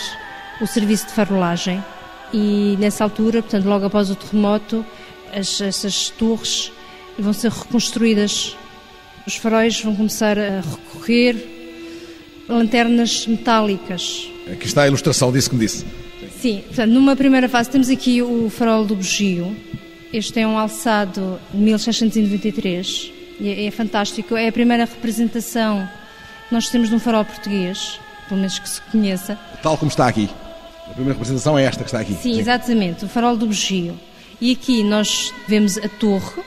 o 0.61 0.67
serviço 0.67 1.07
de 1.07 1.13
farolagem 1.13 1.83
e 2.33 2.77
nessa 2.81 3.05
altura, 3.05 3.43
portanto, 3.43 3.67
logo 3.67 3.87
após 3.87 4.11
o 4.11 4.17
terremoto, 4.17 4.85
as, 5.33 5.61
essas 5.61 6.11
torres 6.11 6.73
vão 7.19 7.33
ser 7.33 7.51
reconstruídas. 7.51 8.57
Os 9.27 9.37
faróis 9.37 9.81
vão 9.81 9.95
começar 9.95 10.37
a 10.39 10.61
recorrer 10.61 11.54
lanternas 12.49 13.27
metálicas. 13.27 14.29
Aqui 14.51 14.67
está 14.67 14.83
a 14.83 14.87
ilustração 14.87 15.33
disso 15.33 15.51
que 15.51 15.57
me 15.57 15.65
disse. 15.65 15.85
Sim, 16.41 16.63
portanto, 16.67 16.91
numa 16.91 17.17
primeira 17.17 17.49
fase 17.49 17.71
temos 17.71 17.89
aqui 17.89 18.21
o 18.21 18.51
farol 18.51 18.85
do 18.85 18.97
bugio. 18.97 19.57
Este 20.13 20.41
é 20.41 20.47
um 20.47 20.59
alçado 20.59 21.41
de 21.53 21.59
1693 21.59 23.13
e 23.41 23.49
é, 23.49 23.67
é 23.67 23.71
fantástico. 23.71 24.37
É 24.37 24.49
a 24.49 24.53
primeira 24.53 24.85
representação 24.85 25.89
que 26.49 26.55
nós 26.55 26.69
temos 26.69 26.91
de 26.91 26.95
um 26.95 27.01
farol 27.01 27.25
português, 27.25 27.99
pelo 28.29 28.41
menos 28.41 28.59
que 28.59 28.69
se 28.69 28.81
conheça. 28.83 29.39
Tal 29.63 29.79
como 29.79 29.91
está 29.91 30.07
aqui. 30.07 30.29
A 30.87 30.91
primeira 30.91 31.15
representação 31.15 31.59
é 31.59 31.65
esta 31.65 31.83
que 31.83 31.89
está 31.89 32.01
aqui. 32.01 32.13
Sim, 32.13 32.35
Sim, 32.35 32.41
exatamente, 32.41 33.05
o 33.07 33.09
farol 33.09 33.37
do 33.37 33.47
bugio. 33.47 33.99
E 34.41 34.53
aqui 34.53 34.83
nós 34.85 35.33
vemos 35.49 35.79
a 35.79 35.89
torre 35.89 36.43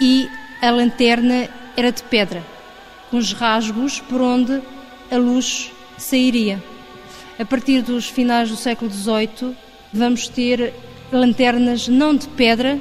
e 0.00 0.28
a 0.62 0.70
lanterna 0.70 1.48
era 1.76 1.90
de 1.90 2.02
pedra, 2.04 2.42
com 3.10 3.16
os 3.16 3.32
rasgos 3.32 4.00
por 4.00 4.20
onde 4.20 4.62
a 5.10 5.16
luz 5.16 5.72
sairia. 5.98 6.62
A 7.38 7.44
partir 7.44 7.82
dos 7.82 8.06
finais 8.06 8.48
do 8.48 8.56
século 8.56 8.90
XVIII, 8.90 9.54
vamos 9.92 10.28
ter 10.28 10.72
lanternas 11.12 11.88
não 11.88 12.14
de 12.14 12.26
pedra, 12.28 12.78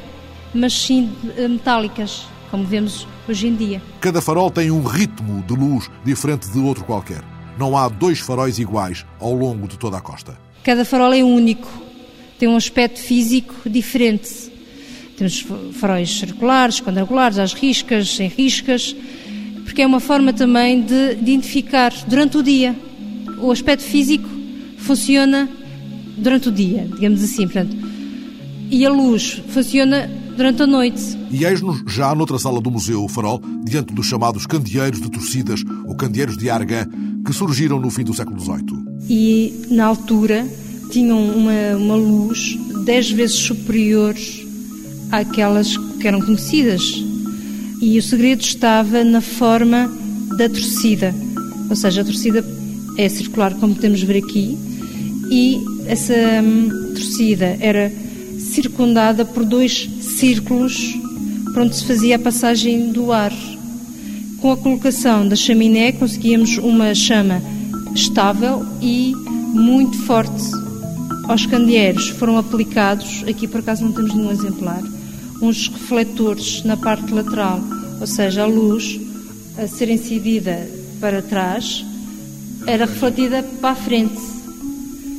mas 0.54 0.74
sim 0.74 1.12
metálicas, 1.50 2.26
como 2.50 2.64
vemos 2.64 3.08
hoje 3.28 3.48
em 3.48 3.56
dia. 3.56 3.82
Cada 4.00 4.22
farol 4.22 4.50
tem 4.50 4.72
um 4.72 4.84
ritmo 4.84 5.44
de 5.44 5.54
luz 5.54 5.90
diferente 6.04 6.50
de 6.50 6.60
outro 6.60 6.84
qualquer. 6.86 7.22
Não 7.58 7.78
há 7.78 7.88
dois 7.88 8.20
faróis 8.20 8.60
iguais 8.60 9.06
ao 9.20 9.34
longo 9.34 9.68
de 9.68 9.78
toda 9.78 9.98
a 9.98 10.02
costa. 10.02 10.38
Cada 10.64 10.84
farol 10.84 11.14
é 11.14 11.24
único, 11.24 11.68
tem 12.40 12.50
um 12.50 12.56
aspecto 12.56 13.00
físico 13.00 13.70
diferente. 13.70 14.52
Temos 15.18 15.46
faróis 15.74 16.20
circulares, 16.20 16.82
quadrangulares, 16.82 17.38
às 17.38 17.54
riscas, 17.54 18.16
sem 18.16 18.28
riscas, 18.28 18.96
porque 19.66 19.82
é 19.82 19.86
uma 19.86 20.00
forma 20.00 20.32
também 20.32 20.82
de 20.82 21.14
identificar 21.14 21.92
durante 22.08 22.38
o 22.38 22.44
dia. 22.44 22.76
O 23.42 23.52
aspecto 23.52 23.84
físico 23.84 24.30
funciona 24.78 25.50
durante 26.18 26.48
o 26.48 26.52
dia, 26.52 26.88
digamos 26.94 27.22
assim, 27.22 27.44
portanto, 27.44 27.76
e 28.72 28.86
a 28.86 28.90
luz 28.90 29.42
funciona 29.50 30.10
durante 30.36 30.62
a 30.64 30.68
noite. 30.68 31.18
E 31.32 31.46
eis-nos 31.46 31.84
já 31.88 32.14
noutra 32.16 32.38
sala 32.38 32.62
do 32.62 32.72
Museu 32.72 33.04
o 33.04 33.10
Farol, 33.10 33.42
diante 33.64 33.94
dos 33.94 34.06
chamados 34.06 34.46
candeeiros 34.46 35.02
de 35.02 35.10
torcidas, 35.10 35.62
ou 35.86 35.96
candeeiros 35.96 36.38
de 36.38 36.50
Argan, 36.50 36.88
que 37.26 37.34
surgiram 37.34 37.80
no 37.80 37.90
fim 37.90 38.04
do 38.04 38.14
século 38.14 38.40
XVIII. 38.40 38.86
E, 39.10 39.68
na 39.72 39.86
altura, 39.86 40.48
tinham 40.92 41.20
uma, 41.20 41.78
uma 41.78 41.96
luz 41.96 42.58
dez 42.86 43.10
vezes 43.12 43.36
superior 43.36 44.16
àquelas 45.12 45.76
que 46.00 46.08
eram 46.08 46.22
conhecidas. 46.22 47.04
E 47.82 47.98
o 47.98 48.02
segredo 48.02 48.42
estava 48.42 49.04
na 49.04 49.22
forma 49.22 49.92
da 50.38 50.50
torcida. 50.50 51.14
Ou 51.70 51.76
seja, 51.76 52.02
a 52.02 52.06
torcida 52.06 52.46
é 52.98 53.10
circular, 53.10 53.54
como 53.56 53.76
podemos 53.76 54.02
ver 54.02 54.24
aqui, 54.24 54.58
e 55.30 55.60
essa 55.88 56.14
hum, 56.44 56.70
torcida 56.94 57.58
era 57.60 57.92
circundada 58.40 59.26
por 59.26 59.44
dois 59.44 59.90
círculos 60.02 60.96
por 61.56 61.64
onde 61.64 61.76
se 61.76 61.86
fazia 61.86 62.18
a 62.18 62.20
passagem 62.20 62.92
do 62.92 63.12
ar. 63.12 63.32
Com 64.42 64.52
a 64.52 64.58
colocação 64.58 65.28
da 65.28 65.36
chaminé 65.36 65.94
conseguíamos 65.94 66.58
uma 66.58 66.94
chama 66.94 67.42
estável 67.96 68.66
e 68.82 69.14
muito 69.54 69.98
forte. 70.00 70.44
Aos 71.30 71.46
candeeiros 71.46 72.10
foram 72.10 72.38
aplicados, 72.38 73.24
aqui 73.28 73.48
por 73.48 73.62
acaso 73.62 73.86
não 73.86 73.94
temos 73.94 74.14
nenhum 74.14 74.32
exemplar, 74.32 74.84
uns 75.42 75.68
refletores 75.68 76.64
na 76.64 76.78
parte 76.78 77.14
lateral, 77.14 77.60
ou 78.00 78.08
seja, 78.08 78.44
a 78.44 78.46
luz 78.46 79.00
a 79.58 79.68
ser 79.68 79.90
incidida 79.90 80.68
para 81.00 81.22
trás 81.22 81.86
era 82.68 82.86
refletida 82.86 83.44
para 83.62 83.72
a 83.72 83.76
frente. 83.76 84.20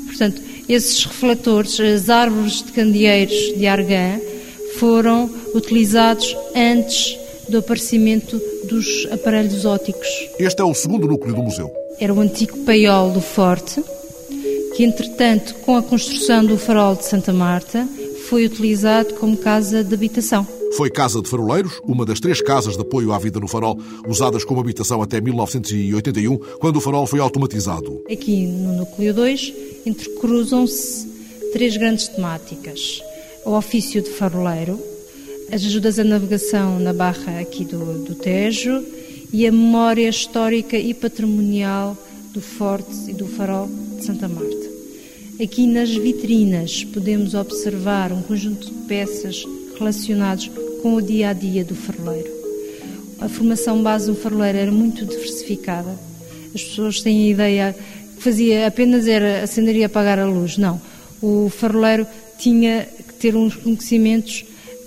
Portanto, 0.06 0.42
esses 0.68 1.04
refletores, 1.04 1.78
as 1.78 2.10
árvores 2.10 2.62
de 2.62 2.72
candeeiros 2.72 3.56
de 3.56 3.66
argã, 3.66 4.18
foram 4.78 5.30
utilizados 5.54 6.36
antes 6.54 7.16
do 7.48 7.58
aparecimento 7.58 8.40
dos 8.64 9.06
aparelhos 9.12 9.64
óticos. 9.64 10.08
Este 10.38 10.60
é 10.60 10.64
o 10.64 10.74
segundo 10.74 11.06
núcleo 11.06 11.34
do 11.34 11.42
museu. 11.42 11.72
Era 12.00 12.12
o 12.12 12.20
antigo 12.20 12.58
paiol 12.58 13.10
do 13.10 13.20
forte, 13.20 13.82
que 14.76 14.84
entretanto, 14.84 15.54
com 15.64 15.76
a 15.76 15.82
construção 15.82 16.44
do 16.44 16.58
farol 16.58 16.96
de 16.96 17.06
Santa 17.06 17.32
Marta, 17.32 17.88
foi 18.28 18.44
utilizado 18.44 19.14
como 19.14 19.36
casa 19.36 19.84
de 19.84 19.94
habitação. 19.94 20.46
Foi 20.76 20.90
casa 20.90 21.22
de 21.22 21.28
faroleiros, 21.28 21.80
uma 21.84 22.04
das 22.04 22.20
três 22.20 22.42
casas 22.42 22.74
de 22.74 22.82
apoio 22.82 23.12
à 23.12 23.18
vida 23.18 23.38
no 23.38 23.48
farol, 23.48 23.78
usadas 24.06 24.44
como 24.44 24.60
habitação 24.60 25.00
até 25.00 25.20
1981, 25.20 26.36
quando 26.58 26.76
o 26.76 26.80
farol 26.80 27.06
foi 27.06 27.20
automatizado. 27.20 28.02
Aqui 28.10 28.46
no 28.46 28.78
núcleo 28.78 29.14
2 29.14 29.54
intercruzam-se 29.86 31.06
três 31.52 31.76
grandes 31.76 32.08
temáticas. 32.08 33.00
O 33.44 33.52
ofício 33.52 34.02
de 34.02 34.10
faroleiro, 34.10 34.78
as 35.52 35.64
ajudas 35.64 35.98
à 35.98 36.04
navegação 36.04 36.80
na 36.80 36.92
barra 36.92 37.40
aqui 37.40 37.64
do, 37.64 38.04
do 38.04 38.14
Tejo 38.16 38.84
e 39.32 39.46
a 39.46 39.52
memória 39.52 40.08
histórica 40.08 40.76
e 40.76 40.92
patrimonial 40.92 41.96
do 42.32 42.40
Forte 42.40 43.08
e 43.08 43.12
do 43.12 43.26
Farol 43.26 43.68
de 43.96 44.04
Santa 44.04 44.28
Marta. 44.28 44.55
Aqui 45.42 45.66
nas 45.66 45.90
vitrinas 45.90 46.82
podemos 46.82 47.34
observar 47.34 48.10
um 48.10 48.22
conjunto 48.22 48.66
de 48.68 48.72
peças 48.86 49.44
relacionados 49.78 50.50
com 50.80 50.94
o 50.94 51.02
dia 51.02 51.28
a 51.28 51.32
dia 51.34 51.62
do 51.62 51.74
faroleiro. 51.74 52.30
A 53.20 53.28
formação 53.28 53.82
base 53.82 54.06
do 54.06 54.14
faroleiro 54.14 54.56
era 54.56 54.72
muito 54.72 55.04
diversificada. 55.04 55.90
As 56.54 56.62
pessoas 56.62 57.02
têm 57.02 57.26
a 57.26 57.28
ideia 57.28 57.76
que 58.16 58.22
fazia 58.22 58.66
apenas 58.66 59.06
era 59.06 59.42
acender 59.42 59.76
e 59.76 59.84
apagar 59.84 60.18
a 60.18 60.24
luz. 60.24 60.56
Não. 60.56 60.80
O 61.20 61.50
faroleiro 61.50 62.06
tinha 62.38 62.88
que 63.06 63.14
ter 63.14 63.36
uns 63.36 63.56
conhecimentos 63.56 64.42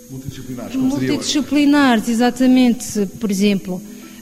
multidisciplinares, 0.10 0.76
multidisciplinares 0.76 2.10
exatamente. 2.10 3.06
Por 3.20 3.30
exemplo, 3.30 3.80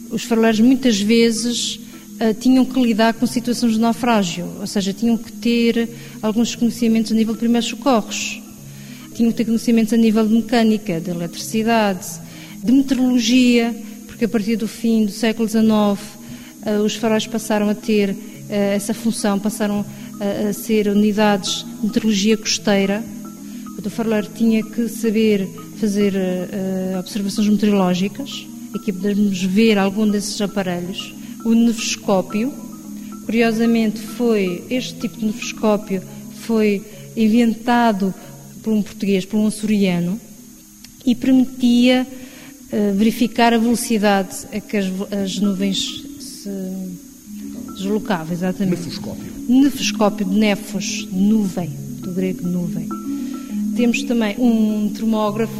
os 0.10 0.24
faroleiros 0.24 0.60
muitas 0.60 1.00
vezes 1.00 1.79
uh, 2.19 2.33
tinham 2.33 2.65
que 2.65 2.79
lidar 2.81 3.13
com 3.13 3.25
situações 3.25 3.74
de 3.74 3.79
naufrágio, 3.79 4.45
ou 4.59 4.67
seja, 4.67 4.93
tinham 4.93 5.17
que 5.17 5.31
ter 5.31 5.89
alguns 6.21 6.55
conhecimentos 6.55 7.12
a 7.12 7.15
nível 7.15 7.33
de 7.33 7.39
primeiros 7.39 7.69
socorros, 7.69 8.41
tinham 9.13 9.31
que 9.31 9.38
ter 9.38 9.45
conhecimentos 9.45 9.93
a 9.93 9.97
nível 9.97 10.27
de 10.27 10.33
mecânica, 10.33 11.00
de 11.00 11.09
eletricidade, 11.09 12.07
de 12.63 12.71
meteorologia, 12.71 13.75
porque 14.05 14.25
a 14.25 14.29
partir 14.29 14.55
do 14.55 14.67
fim 14.67 15.05
do 15.05 15.12
século 15.12 15.47
XIX 15.47 15.65
uh, 15.65 15.97
os 16.83 16.95
faróis 16.95 17.25
passaram 17.27 17.69
a 17.69 17.75
ter 17.75 18.12
uh, 18.12 18.15
essa 18.50 18.93
função, 18.93 19.39
passaram 19.39 19.86
a, 20.19 20.50
a 20.50 20.53
ser 20.53 20.88
unidades 20.88 21.65
de 21.79 21.88
meteorologia 21.88 22.38
costeira. 22.38 23.03
O 23.77 23.89
faroleiro 23.89 24.27
tinha 24.36 24.62
que 24.62 24.89
saber 24.89 25.47
fazer 25.79 26.13
observações 27.00 27.47
meteorológicas. 27.47 28.45
Aqui 28.75 28.91
podemos 28.91 29.41
ver 29.43 29.77
algum 29.77 30.05
desses 30.05 30.41
aparelhos 30.41 31.15
o 31.44 31.53
nefoscópio. 31.53 32.53
Curiosamente, 33.25 34.00
foi 34.00 34.63
este 34.70 34.96
tipo 35.00 35.17
de 35.17 35.25
nefoscópio 35.25 36.01
foi 36.48 36.82
inventado 37.15 38.13
por 38.63 38.72
um 38.72 38.82
português, 38.82 39.25
por 39.25 39.38
um 39.38 39.48
açoriano, 39.48 40.17
e 41.06 41.13
permitia 41.13 42.08
uh, 42.08 42.96
verificar 42.96 43.53
a 43.53 43.58
velocidade 43.58 44.48
a 44.53 44.60
que 44.62 44.77
as, 44.77 44.86
as 45.12 45.38
nuvens 45.39 46.06
se 46.20 46.50
deslocavam. 47.75 48.34
Exatamente. 48.34 48.79
Nefoscópio. 48.79 49.25
Nefoscópio 49.50 50.25
de 50.25 50.36
nefos, 50.36 51.08
nuvem, 51.12 51.70
do 52.01 52.12
grego 52.12 52.48
nuvem. 52.48 52.88
Temos 53.75 54.03
também 54.03 54.36
um 54.39 54.89
termógrafo, 54.96 55.53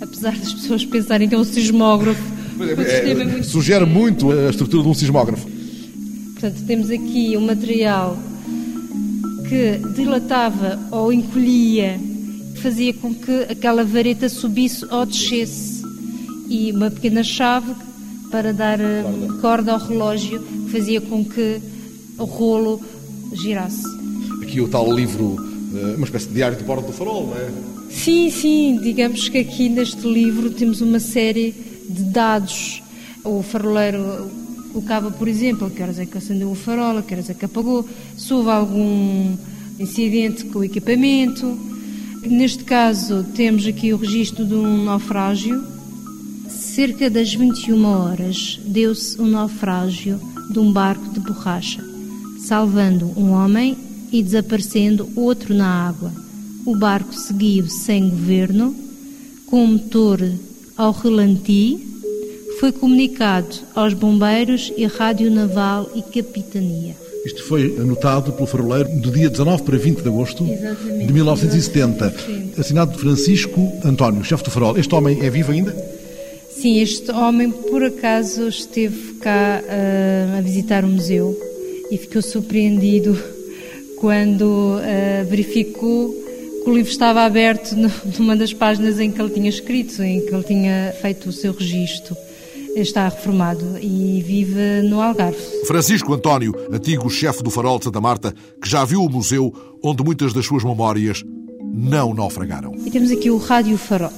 apesar 0.00 0.36
das 0.36 0.54
pessoas 0.54 0.84
pensarem 0.84 1.28
que 1.28 1.34
é 1.34 1.38
um 1.38 1.44
sismógrafo, 1.44 2.37
é, 2.60 3.38
é, 3.38 3.42
sugere 3.42 3.84
muito 3.84 4.30
a 4.30 4.50
estrutura 4.50 4.82
de 4.82 4.88
um 4.88 4.94
sismógrafo. 4.94 5.48
Portanto, 6.32 6.64
temos 6.66 6.90
aqui 6.90 7.36
um 7.36 7.46
material 7.46 8.16
que 9.48 9.80
dilatava 9.94 10.78
ou 10.90 11.12
encolhia, 11.12 11.98
que 12.54 12.60
fazia 12.60 12.92
com 12.92 13.14
que 13.14 13.42
aquela 13.50 13.84
vareta 13.84 14.28
subisse 14.28 14.84
ou 14.90 15.04
descesse. 15.06 15.82
E 16.48 16.72
uma 16.72 16.90
pequena 16.90 17.22
chave 17.22 17.74
para 18.30 18.52
dar 18.52 18.80
eh, 18.80 19.02
corda, 19.02 19.40
corda 19.40 19.72
ao 19.72 19.78
relógio, 19.78 20.40
que 20.40 20.70
fazia 20.70 21.00
com 21.00 21.24
que 21.24 21.60
o 22.18 22.24
rolo 22.24 22.80
girasse. 23.32 23.84
Aqui 24.42 24.60
o 24.60 24.68
tal 24.68 24.90
livro, 24.92 25.36
eh, 25.74 25.94
uma 25.96 26.06
espécie 26.06 26.28
de 26.28 26.34
diário 26.34 26.56
de 26.56 26.64
bordo 26.64 26.86
do 26.86 26.92
farol, 26.92 27.26
não 27.26 27.36
é? 27.36 27.50
Sim, 27.90 28.30
sim. 28.30 28.78
Digamos 28.82 29.28
que 29.28 29.38
aqui 29.38 29.68
neste 29.68 30.06
livro 30.06 30.50
temos 30.50 30.80
uma 30.80 31.00
série 31.00 31.54
de 31.88 32.04
dados. 32.04 32.82
O 33.24 33.42
faroleiro 33.42 34.30
colocava, 34.72 35.10
por 35.10 35.26
exemplo, 35.26 35.66
a 35.66 35.70
que 35.70 35.82
horas 35.82 35.98
é 35.98 36.06
que 36.06 36.18
acendeu 36.18 36.50
o 36.50 36.54
farol, 36.54 36.98
a 36.98 37.02
que 37.02 37.14
horas 37.14 37.30
é 37.30 37.34
que 37.34 37.44
apagou, 37.44 37.88
se 38.16 38.32
houve 38.32 38.50
algum 38.50 39.36
incidente 39.78 40.44
com 40.44 40.60
o 40.60 40.64
equipamento. 40.64 41.58
Neste 42.22 42.64
caso, 42.64 43.24
temos 43.34 43.66
aqui 43.66 43.92
o 43.92 43.96
registro 43.96 44.44
de 44.44 44.54
um 44.54 44.84
naufrágio. 44.84 45.64
Cerca 46.48 47.08
das 47.10 47.34
21 47.34 47.84
horas, 47.84 48.60
deu-se 48.64 49.20
um 49.20 49.26
naufrágio 49.26 50.20
de 50.50 50.58
um 50.58 50.72
barco 50.72 51.12
de 51.12 51.20
borracha, 51.20 51.82
salvando 52.40 53.12
um 53.16 53.30
homem 53.30 53.76
e 54.12 54.22
desaparecendo 54.22 55.08
outro 55.16 55.54
na 55.54 55.88
água. 55.88 56.12
O 56.64 56.76
barco 56.76 57.14
seguiu 57.14 57.68
sem 57.68 58.08
governo, 58.10 58.74
com 59.46 59.64
o 59.64 59.68
motor 59.68 60.20
ao 60.78 60.92
relanti, 60.92 61.76
foi 62.60 62.70
comunicado 62.70 63.48
aos 63.74 63.92
bombeiros 63.94 64.72
e 64.76 64.86
rádio 64.86 65.28
naval 65.28 65.90
e 65.94 66.02
capitania. 66.02 66.94
Isto 67.26 67.42
foi 67.44 67.76
anotado 67.78 68.32
pelo 68.32 68.46
faroleiro 68.46 68.88
do 69.00 69.10
dia 69.10 69.28
19 69.28 69.64
para 69.64 69.76
20 69.76 70.02
de 70.02 70.08
agosto 70.08 70.44
Exatamente. 70.44 71.06
de 71.06 71.12
1970. 71.12 72.10
Sim. 72.10 72.52
Assinado 72.56 72.92
de 72.92 72.98
Francisco 72.98 73.72
António, 73.84 74.24
chefe 74.24 74.44
do 74.44 74.50
farol. 74.50 74.78
Este 74.78 74.94
homem 74.94 75.18
é 75.20 75.28
vivo 75.28 75.50
ainda? 75.50 75.76
Sim, 76.48 76.80
este 76.80 77.10
homem 77.10 77.50
por 77.50 77.82
acaso 77.82 78.48
esteve 78.48 79.14
cá 79.14 79.62
ah, 79.68 80.38
a 80.38 80.40
visitar 80.40 80.84
o 80.84 80.88
museu 80.88 81.36
e 81.90 81.98
ficou 81.98 82.22
surpreendido 82.22 83.18
quando 83.96 84.78
ah, 84.80 85.24
verificou 85.24 86.27
o 86.66 86.74
livro 86.74 86.90
estava 86.90 87.22
aberto 87.22 87.74
numa 88.18 88.36
das 88.36 88.52
páginas 88.52 89.00
em 89.00 89.10
que 89.10 89.20
ele 89.20 89.30
tinha 89.30 89.48
escrito, 89.48 90.02
em 90.02 90.20
que 90.24 90.34
ele 90.34 90.44
tinha 90.44 90.94
feito 91.00 91.28
o 91.28 91.32
seu 91.32 91.52
registro. 91.52 92.16
Está 92.76 93.08
reformado 93.08 93.78
e 93.80 94.22
vive 94.24 94.82
no 94.82 95.00
Algarve. 95.00 95.38
Francisco 95.66 96.12
António, 96.12 96.54
antigo 96.70 97.08
chefe 97.10 97.42
do 97.42 97.50
Farol 97.50 97.78
de 97.78 97.86
Santa 97.86 98.00
Marta, 98.00 98.34
que 98.62 98.68
já 98.68 98.84
viu 98.84 99.02
o 99.02 99.10
museu 99.10 99.52
onde 99.82 100.04
muitas 100.04 100.32
das 100.32 100.46
suas 100.46 100.62
memórias 100.62 101.24
não 101.72 102.14
naufragaram. 102.14 102.74
E 102.86 102.90
temos 102.90 103.10
aqui 103.10 103.30
o 103.30 103.38
Rádio 103.38 103.76
Farol. 103.76 104.12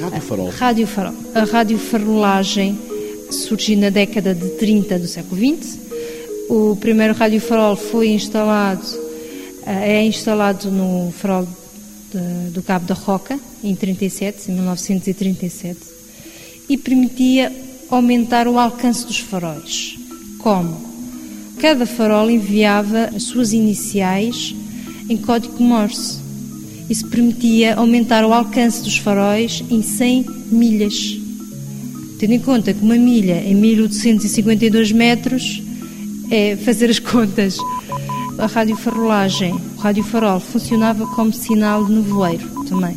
Rádio 0.00 0.20
Farol. 0.22 0.48
Rádio 0.50 0.86
Farol. 0.86 1.14
A 1.34 1.44
radiofarolagem 1.44 2.78
surgiu 3.30 3.78
na 3.78 3.90
década 3.90 4.34
de 4.34 4.48
30 4.50 4.98
do 4.98 5.06
século 5.06 5.40
XX. 5.40 5.78
O 6.48 6.76
primeiro 6.76 7.14
Rádio 7.14 7.40
Farol 7.40 7.76
foi 7.76 8.10
instalado, 8.10 8.86
eh, 9.66 9.98
é 9.98 10.04
instalado 10.04 10.70
no 10.70 11.12
farol 11.12 11.46
do 12.52 12.62
Cabo 12.62 12.86
da 12.86 12.94
Roca, 12.94 13.38
em 13.62 13.74
37, 13.74 14.50
em 14.50 14.54
1937, 14.54 15.78
e 16.68 16.76
permitia 16.76 17.52
aumentar 17.88 18.46
o 18.46 18.58
alcance 18.58 19.06
dos 19.06 19.18
faróis. 19.18 19.96
Como? 20.38 20.90
Cada 21.58 21.84
farol 21.84 22.30
enviava 22.30 23.10
as 23.14 23.24
suas 23.24 23.52
iniciais 23.52 24.54
em 25.08 25.16
código 25.16 25.62
Morse. 25.62 26.18
Isso 26.88 27.06
permitia 27.08 27.74
aumentar 27.74 28.24
o 28.24 28.32
alcance 28.32 28.82
dos 28.82 28.96
faróis 28.96 29.62
em 29.70 29.82
100 29.82 30.26
milhas. 30.50 31.18
Tendo 32.18 32.32
em 32.32 32.38
conta 32.38 32.72
que 32.72 32.82
uma 32.82 32.96
milha 32.96 33.42
em 33.44 33.54
1852 33.54 34.92
metros 34.92 35.62
é 36.30 36.56
fazer 36.56 36.90
as 36.90 36.98
contas. 36.98 37.56
A 38.40 38.46
radiofarolagem, 38.46 39.52
o 39.52 39.80
radiofarol, 39.80 40.40
funcionava 40.40 41.06
como 41.08 41.30
sinal 41.30 41.84
de 41.84 41.92
nevoeiro 41.92 42.64
também. 42.64 42.96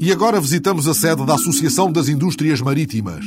E 0.00 0.10
agora 0.10 0.40
visitamos 0.40 0.88
a 0.88 0.94
sede 0.94 1.26
da 1.26 1.34
Associação 1.34 1.92
das 1.92 2.08
Indústrias 2.08 2.62
Marítimas. 2.62 3.26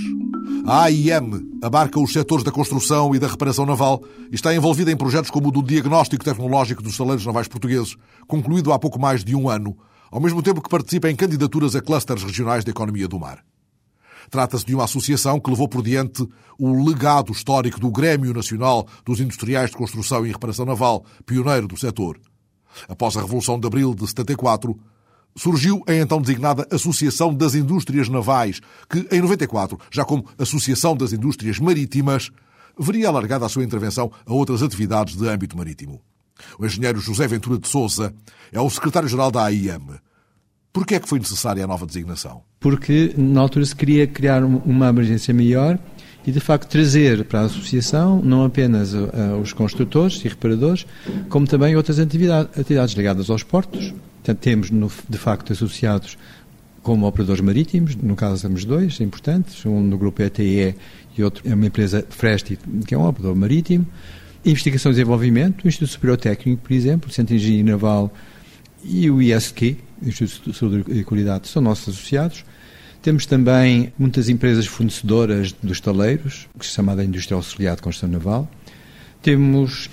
A 0.66 0.86
AIM 0.86 1.60
abarca 1.62 2.00
os 2.00 2.12
setores 2.12 2.44
da 2.44 2.52
construção 2.52 3.14
e 3.14 3.20
da 3.20 3.28
reparação 3.28 3.68
naval 3.68 4.02
e 4.32 4.36
está 4.36 4.54
envolvida 4.56 4.92
em 4.92 4.98
projetos 4.98 5.30
como 5.30 5.50
o 5.50 5.52
do 5.52 5.62
diagnóstico 5.62 6.26
tecnológico 6.26 6.82
dos 6.82 6.96
saleiros 6.96 7.26
navais 7.26 7.48
portugueses, 7.48 7.96
concluído 8.28 8.74
há 8.74 8.80
pouco 8.80 9.00
mais 9.00 9.24
de 9.24 9.36
um 9.36 9.48
ano, 9.48 9.78
ao 10.12 10.20
mesmo 10.20 10.42
tempo 10.42 10.60
que 10.60 10.70
participa 10.70 11.08
em 11.08 11.16
candidaturas 11.16 11.76
a 11.76 11.82
clusters 11.82 12.24
regionais 12.24 12.66
da 12.66 12.72
economia 12.72 13.08
do 13.08 13.20
mar. 13.20 13.44
Trata-se 14.30 14.66
de 14.66 14.76
uma 14.76 14.86
associação 14.86 15.40
que 15.40 15.50
levou 15.50 15.68
por 15.68 15.82
diante 15.82 16.28
o 16.58 16.86
legado 16.86 17.32
histórico 17.32 17.80
do 17.80 17.92
Grêmio 17.92 18.34
Nacional 18.34 18.88
dos 19.06 19.20
Industriais 19.20 19.70
de 19.70 19.78
Construção 19.78 20.26
e 20.26 20.32
Reparação 20.32 20.66
Naval, 20.66 21.06
pioneiro 21.26 21.68
do 21.68 21.78
setor. 21.78 22.20
Após 22.88 23.18
a 23.18 23.22
Revolução 23.22 23.60
de 23.60 23.68
Abril 23.68 23.96
de 23.96 24.08
74, 24.08 24.78
surgiu 25.36 25.84
a 25.88 25.94
então 25.94 26.22
designada 26.22 26.68
Associação 26.72 27.34
das 27.34 27.56
Indústrias 27.56 28.10
Navais, 28.10 28.60
que 28.90 29.08
em 29.12 29.22
94, 29.22 29.80
já 29.92 30.04
como 30.04 30.26
Associação 30.38 30.96
das 30.96 31.14
Indústrias 31.14 31.60
Marítimas, 31.60 32.30
veria 32.78 33.08
alargada 33.10 33.46
a 33.46 33.50
sua 33.50 33.64
intervenção 33.64 34.12
a 34.26 34.34
outras 34.34 34.62
atividades 34.62 35.16
de 35.16 35.28
âmbito 35.28 35.58
marítimo. 35.58 36.02
O 36.58 36.66
engenheiro 36.66 37.00
José 37.00 37.28
Ventura 37.28 37.58
de 37.58 37.68
Souza 37.68 38.14
é 38.52 38.60
o 38.60 38.70
secretário-geral 38.70 39.32
da 39.32 39.46
AIM. 39.46 40.00
Por 40.72 40.86
que 40.86 40.96
é 40.96 41.00
que 41.00 41.10
foi 41.10 41.20
necessária 41.20 41.64
a 41.64 41.68
nova 41.68 41.86
designação? 41.86 42.42
porque 42.62 43.14
na 43.18 43.40
altura 43.40 43.66
se 43.66 43.74
queria 43.74 44.06
criar 44.06 44.44
um- 44.44 44.58
uma 44.66 44.90
abrangência 44.90 45.34
maior 45.34 45.80
e 46.28 46.32
de 46.32 46.42
facto 46.42 46.68
trazer 46.70 47.24
para 47.24 47.40
a 47.40 47.44
associação 47.46 48.22
não 48.22 48.44
apenas 48.44 48.94
uh, 48.94 49.08
os 49.42 49.54
construtores 49.54 50.20
e 50.26 50.28
reparadores, 50.28 50.86
como 51.30 51.48
também 51.48 51.78
outras 51.78 52.00
atividade- 52.00 52.50
atividades 52.60 52.94
ligadas 52.96 53.30
aos 53.30 53.44
portos. 53.44 53.94
Portanto, 54.18 54.40
temos 54.40 54.70
no- 54.72 54.92
de 55.08 55.18
facto 55.18 55.54
associados 55.54 56.18
como 56.84 57.08
operadores 57.08 57.40
marítimos, 57.42 57.96
no 57.96 58.14
caso 58.14 58.42
temos 58.42 58.66
dois 58.66 59.00
importantes, 59.00 59.66
um 59.66 59.80
no 59.82 59.98
grupo 59.98 60.22
ETE 60.22 60.76
e 61.18 61.24
outro 61.24 61.50
é 61.50 61.54
uma 61.56 61.66
empresa 61.68 62.06
Fresti, 62.10 62.60
que 62.86 62.94
é 62.94 62.98
um 62.98 63.06
operador 63.08 63.38
marítimo. 63.38 63.88
Investigação 64.46 64.92
e 64.92 64.96
desenvolvimento, 64.96 65.64
o 65.64 65.68
Instituto 65.70 65.92
Superior 65.94 66.18
Técnico, 66.18 66.62
por 66.64 66.74
exemplo, 66.74 67.10
o 67.10 67.14
Centro 67.14 67.34
de 67.38 67.42
Engenharia 67.42 67.72
Naval 67.72 68.14
e 68.84 69.10
o 69.10 69.22
ISQ, 69.22 69.78
Instituto 70.02 70.52
de 70.52 70.58
Saúde 70.58 70.86
e 70.90 71.04
Qualidade, 71.04 71.48
são 71.48 71.62
nossos 71.62 71.96
associados. 71.96 72.46
Temos 73.02 73.26
também 73.26 73.94
muitas 73.98 74.30
empresas 74.30 74.66
fornecedoras 74.66 75.54
dos 75.54 75.74
estaleiros, 75.74 76.48
que 76.58 76.66
se 76.66 76.74
chama 76.74 76.96
da 76.96 77.04
Indústria 77.04 77.36
Auxiliar 77.36 77.76
de 77.76 77.82
Construção 77.82 78.10
Naval. 78.10 78.50
Temos 79.22 79.90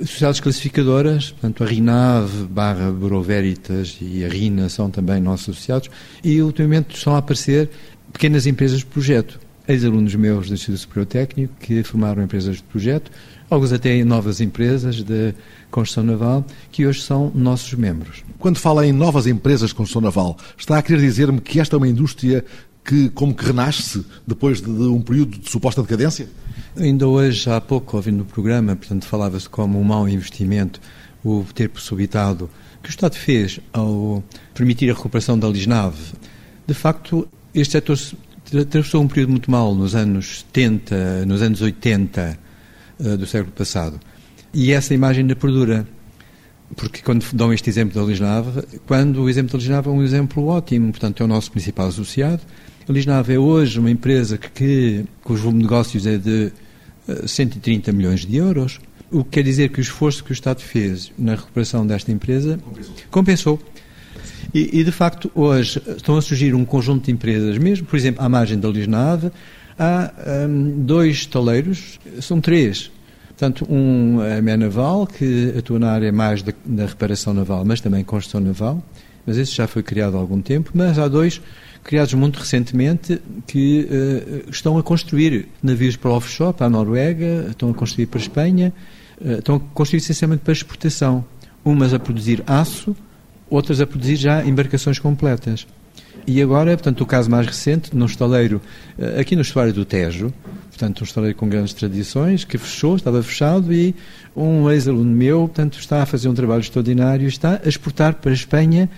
sociedades 0.00 0.40
classificadoras, 0.40 1.30
portanto 1.30 1.64
a 1.64 1.66
RINAV, 1.66 2.46
barra 2.48 2.90
Bureau 2.90 3.22
Veritas 3.22 3.98
e 4.00 4.24
a 4.24 4.28
RINA 4.28 4.68
são 4.68 4.90
também 4.90 5.20
nossos 5.20 5.50
associados. 5.50 5.90
E 6.22 6.40
ultimamente 6.42 6.96
estão 6.96 7.14
a 7.14 7.18
aparecer 7.18 7.70
pequenas 8.12 8.46
empresas 8.46 8.80
de 8.80 8.86
projeto. 8.86 9.40
Ex-alunos 9.66 10.14
meus 10.16 10.48
do 10.48 10.54
Instituto 10.54 10.80
Superior 10.80 11.06
Técnico 11.06 11.54
que 11.60 11.82
formaram 11.82 12.22
empresas 12.22 12.56
de 12.56 12.62
projeto, 12.64 13.10
alguns 13.48 13.72
até 13.72 14.02
novas 14.04 14.40
empresas 14.40 15.02
de 15.02 15.34
construção 15.70 16.04
naval, 16.04 16.44
que 16.70 16.86
hoje 16.86 17.02
são 17.02 17.30
nossos 17.34 17.72
membros. 17.74 18.22
Quando 18.38 18.58
fala 18.58 18.86
em 18.86 18.92
novas 18.92 19.26
empresas 19.26 19.70
de 19.70 19.74
construção 19.74 20.02
naval, 20.02 20.36
está 20.56 20.78
a 20.78 20.82
querer 20.82 21.00
dizer-me 21.00 21.40
que 21.40 21.60
esta 21.60 21.76
é 21.76 21.78
uma 21.78 21.88
indústria 21.88 22.44
que 22.84 23.08
como 23.10 23.34
que 23.34 23.44
renasce 23.44 24.04
depois 24.26 24.60
de 24.60 24.68
um 24.70 25.00
período 25.02 25.38
de 25.38 25.50
suposta 25.50 25.82
decadência? 25.82 26.28
Ainda 26.76 27.06
hoje, 27.06 27.48
há 27.50 27.60
pouco, 27.60 27.96
ouvindo 27.96 28.22
o 28.22 28.24
programa, 28.24 28.74
portanto, 28.74 29.04
falava-se 29.04 29.48
como 29.48 29.78
um 29.78 29.84
mau 29.84 30.08
investimento 30.08 30.80
o 31.22 31.44
ter 31.54 31.68
possibilitado 31.68 32.48
que 32.82 32.88
o 32.88 32.90
Estado 32.90 33.14
fez 33.14 33.60
ao 33.72 34.24
permitir 34.54 34.90
a 34.90 34.94
recuperação 34.94 35.38
da 35.38 35.46
Lisnave. 35.48 35.98
De 36.66 36.72
facto, 36.72 37.28
este 37.54 37.72
setor 37.72 37.98
se 37.98 38.16
tra- 38.50 38.62
atravessou 38.62 39.02
um 39.02 39.08
período 39.08 39.30
muito 39.30 39.50
mal 39.50 39.74
nos 39.74 39.94
anos 39.94 40.38
70, 40.54 41.26
nos 41.26 41.42
anos 41.42 41.60
80 41.60 42.38
eh, 43.00 43.16
do 43.18 43.26
século 43.26 43.52
passado. 43.52 44.00
E 44.52 44.72
essa 44.72 44.92
imagem 44.94 45.22
ainda 45.22 45.36
perdura. 45.36 45.86
Porque 46.76 47.02
quando 47.02 47.24
dão 47.32 47.52
este 47.52 47.68
exemplo 47.68 48.00
da 48.00 48.06
Lisnave, 48.06 48.62
quando 48.86 49.22
o 49.22 49.28
exemplo 49.28 49.52
da 49.52 49.58
Lisnave 49.58 49.88
é 49.88 49.90
um 49.90 50.02
exemplo 50.02 50.46
ótimo, 50.46 50.90
portanto 50.90 51.22
é 51.22 51.24
o 51.24 51.28
nosso 51.28 51.50
principal 51.50 51.88
associado. 51.88 52.40
A 52.88 52.92
Lisnave 52.92 53.34
é 53.34 53.38
hoje 53.38 53.78
uma 53.78 53.90
empresa 53.90 54.38
que, 54.38 54.50
que 54.50 55.04
cujo 55.22 55.42
volume 55.42 55.60
de 55.60 55.64
negócios 55.64 56.06
é 56.06 56.16
de 56.16 56.52
eh, 57.08 57.26
130 57.26 57.92
milhões 57.92 58.24
de 58.24 58.36
euros, 58.36 58.80
o 59.10 59.24
que 59.24 59.30
quer 59.30 59.42
dizer 59.42 59.70
que 59.70 59.80
o 59.80 59.82
esforço 59.82 60.22
que 60.22 60.30
o 60.30 60.32
Estado 60.32 60.60
fez 60.60 61.12
na 61.18 61.34
recuperação 61.34 61.86
desta 61.86 62.12
empresa 62.12 62.58
compensou. 63.10 63.60
E, 64.54 64.80
e, 64.80 64.84
de 64.84 64.92
facto, 64.92 65.30
hoje 65.34 65.80
estão 65.96 66.16
a 66.16 66.22
surgir 66.22 66.54
um 66.54 66.64
conjunto 66.64 67.06
de 67.06 67.12
empresas, 67.12 67.58
mesmo, 67.58 67.86
por 67.86 67.96
exemplo, 67.96 68.24
à 68.24 68.28
margem 68.28 68.58
da 68.58 68.68
Lisnave, 68.68 69.30
há 69.78 70.12
hum, 70.48 70.84
dois 70.84 71.16
estaleiros, 71.18 71.98
são 72.20 72.40
três. 72.40 72.90
Portanto, 73.40 73.66
um 73.70 74.22
é 74.22 74.52
a 74.52 74.56
Naval, 74.58 75.06
que 75.06 75.54
atua 75.56 75.78
na 75.78 75.90
área 75.90 76.12
mais 76.12 76.42
da, 76.42 76.52
da 76.62 76.84
reparação 76.84 77.32
naval, 77.32 77.64
mas 77.64 77.80
também 77.80 78.04
construção 78.04 78.38
naval, 78.38 78.84
mas 79.24 79.38
esse 79.38 79.52
já 79.52 79.66
foi 79.66 79.82
criado 79.82 80.14
há 80.14 80.20
algum 80.20 80.42
tempo, 80.42 80.70
mas 80.74 80.98
há 80.98 81.08
dois 81.08 81.40
criados 81.82 82.12
muito 82.12 82.38
recentemente 82.38 83.18
que 83.46 83.88
uh, 83.90 84.50
estão 84.50 84.76
a 84.76 84.82
construir 84.82 85.48
navios 85.62 85.96
para 85.96 86.10
offshore, 86.10 86.52
para 86.52 86.66
a 86.66 86.68
Noruega, 86.68 87.46
estão 87.48 87.70
a 87.70 87.74
construir 87.74 88.08
para 88.08 88.20
a 88.20 88.22
Espanha, 88.22 88.74
uh, 89.18 89.30
estão 89.38 89.56
a 89.56 89.60
construir 89.72 90.02
essencialmente 90.02 90.42
para 90.42 90.52
exportação. 90.52 91.24
Umas 91.64 91.94
a 91.94 91.98
produzir 91.98 92.44
aço, 92.46 92.94
outras 93.48 93.80
a 93.80 93.86
produzir 93.86 94.16
já 94.16 94.44
embarcações 94.44 94.98
completas. 94.98 95.66
E 96.26 96.40
agora, 96.42 96.72
portanto, 96.76 97.00
o 97.00 97.06
caso 97.06 97.30
mais 97.30 97.46
recente, 97.46 97.96
num 97.96 98.06
estaleiro, 98.06 98.60
uh, 98.98 99.20
aqui 99.20 99.34
no 99.34 99.42
estuário 99.42 99.72
do 99.72 99.84
Tejo, 99.84 100.32
portanto, 100.68 101.00
um 101.00 101.04
estaleiro 101.04 101.36
com 101.36 101.48
grandes 101.48 101.74
tradições, 101.74 102.44
que 102.44 102.56
fechou, 102.56 102.96
estava 102.96 103.22
fechado, 103.22 103.72
e 103.72 103.94
um 104.34 104.70
ex-aluno 104.70 105.10
meu, 105.10 105.40
portanto, 105.40 105.78
está 105.78 106.02
a 106.02 106.06
fazer 106.06 106.28
um 106.28 106.34
trabalho 106.34 106.60
extraordinário, 106.60 107.26
está 107.28 107.60
a 107.64 107.68
exportar 107.68 108.14
para 108.14 108.30
a 108.30 108.34
Espanha, 108.34 108.88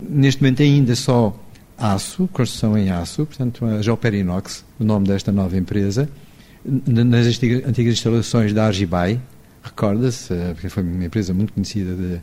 neste 0.00 0.42
momento 0.42 0.62
ainda 0.62 0.94
só 0.94 1.38
aço, 1.78 2.28
construção 2.32 2.76
em 2.76 2.90
aço, 2.90 3.24
portanto, 3.24 3.64
a 3.64 3.80
Geoperinox, 3.80 4.64
o 4.78 4.84
nome 4.84 5.06
desta 5.06 5.32
nova 5.32 5.56
empresa, 5.56 6.08
nas 6.64 7.26
antigas 7.26 7.94
instalações 7.94 8.52
da 8.52 8.66
Argibai, 8.66 9.18
recorda-se, 9.62 10.34
porque 10.52 10.68
foi 10.68 10.82
uma 10.82 11.04
empresa 11.04 11.32
muito 11.32 11.52
conhecida 11.54 11.94
de, 11.94 12.20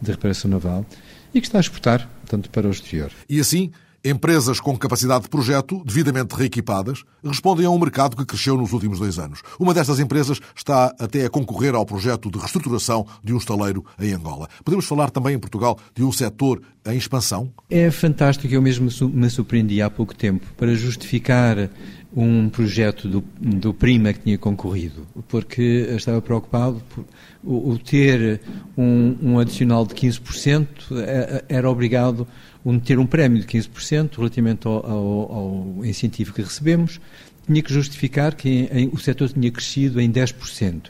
de 0.00 0.10
reparação 0.10 0.50
naval, 0.50 0.84
e 1.32 1.40
que 1.40 1.46
está 1.46 1.58
a 1.58 1.60
exportar, 1.60 2.08
portanto, 2.20 2.50
para 2.50 2.66
o 2.66 2.70
exterior. 2.70 3.12
E 3.28 3.38
assim, 3.38 3.70
Empresas 4.08 4.60
com 4.60 4.78
capacidade 4.78 5.24
de 5.24 5.28
projeto, 5.28 5.82
devidamente 5.84 6.32
reequipadas, 6.36 7.02
respondem 7.24 7.66
a 7.66 7.70
um 7.70 7.76
mercado 7.76 8.16
que 8.16 8.24
cresceu 8.24 8.56
nos 8.56 8.72
últimos 8.72 9.00
dois 9.00 9.18
anos. 9.18 9.42
Uma 9.58 9.74
destas 9.74 9.98
empresas 9.98 10.38
está 10.54 10.94
até 10.96 11.26
a 11.26 11.28
concorrer 11.28 11.74
ao 11.74 11.84
projeto 11.84 12.30
de 12.30 12.38
reestruturação 12.38 13.04
de 13.24 13.34
um 13.34 13.36
estaleiro 13.36 13.84
em 13.98 14.12
Angola. 14.12 14.48
Podemos 14.64 14.86
falar 14.86 15.10
também 15.10 15.34
em 15.34 15.40
Portugal 15.40 15.76
de 15.92 16.04
um 16.04 16.12
setor 16.12 16.62
em 16.86 16.96
expansão? 16.96 17.52
É 17.68 17.90
fantástico. 17.90 18.54
Eu 18.54 18.62
mesmo 18.62 18.88
me 19.08 19.28
surpreendi 19.28 19.82
há 19.82 19.90
pouco 19.90 20.14
tempo 20.14 20.46
para 20.56 20.72
justificar 20.76 21.68
um 22.14 22.48
projeto 22.48 23.08
do, 23.08 23.24
do 23.40 23.74
Prima 23.74 24.12
que 24.12 24.20
tinha 24.20 24.38
concorrido, 24.38 25.04
porque 25.26 25.88
estava 25.90 26.22
preocupado 26.22 26.80
por 26.88 27.04
o, 27.46 27.70
o 27.70 27.78
ter 27.78 28.40
um, 28.76 29.16
um, 29.22 29.38
adicional 29.38 29.86
de 29.86 29.94
15% 29.94 30.66
é, 30.96 31.44
era 31.48 31.70
obrigado 31.70 32.26
um, 32.66 32.80
ter 32.80 32.98
um 32.98 33.06
prémio 33.06 33.40
de 33.40 33.46
15% 33.46 34.16
relativamente 34.16 34.66
ao, 34.66 34.84
ao, 34.84 35.32
ao, 35.32 35.84
incentivo 35.84 36.34
que 36.34 36.42
recebemos, 36.42 37.00
tinha 37.46 37.62
que 37.62 37.72
justificar 37.72 38.34
que 38.34 38.68
em, 38.72 38.88
o 38.92 38.98
setor 38.98 39.28
tinha 39.28 39.50
crescido 39.52 40.00
em 40.00 40.10
10%. 40.10 40.88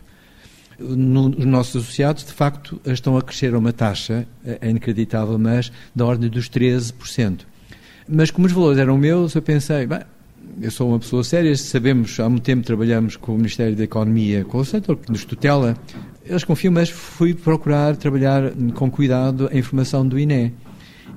No, 0.79 1.29
os 1.29 1.45
nossos 1.45 1.83
associados, 1.83 2.25
de 2.25 2.33
facto, 2.33 2.81
estão 2.87 3.17
a 3.17 3.23
crescer 3.23 3.55
a 3.55 3.59
uma 3.59 3.75
taxa, 3.75 4.27
é, 4.45 4.59
é 4.63 4.71
inacreditável, 4.71 5.39
mas 5.39 5.71
da 5.95 6.07
ordem 6.07 6.31
dos 6.31 6.49
13%. 6.49 7.41
Mas 8.09 8.31
como 8.31 8.47
os 8.47 8.53
valores 8.53 8.79
eram 8.79 8.97
meus, 8.97 9.35
eu 9.35 9.43
pensei, 9.43 9.87
bem, 9.87 10.01
eu 10.61 10.71
sou 10.71 10.89
uma 10.89 10.99
pessoa 10.99 11.23
séria, 11.25 11.55
sabemos, 11.57 12.19
há 12.19 12.29
muito 12.29 12.45
tempo 12.45 12.65
trabalhamos 12.65 13.17
com 13.17 13.35
o 13.35 13.37
Ministério 13.37 13.77
da 13.77 13.85
Economia, 13.85 14.45
com 14.45 14.59
o 14.59 14.65
setor 14.65 14.97
que 14.97 15.11
nos 15.11 15.25
tutela, 15.27 15.77
eles 16.25 16.45
confiam, 16.45 16.73
mas 16.73 16.89
fui 16.89 17.35
procurar 17.35 17.97
trabalhar 17.97 18.53
com 18.75 18.91
cuidado 18.91 19.51
a 19.53 19.57
informação 19.57 20.07
do 20.07 20.19
INE. 20.19 20.55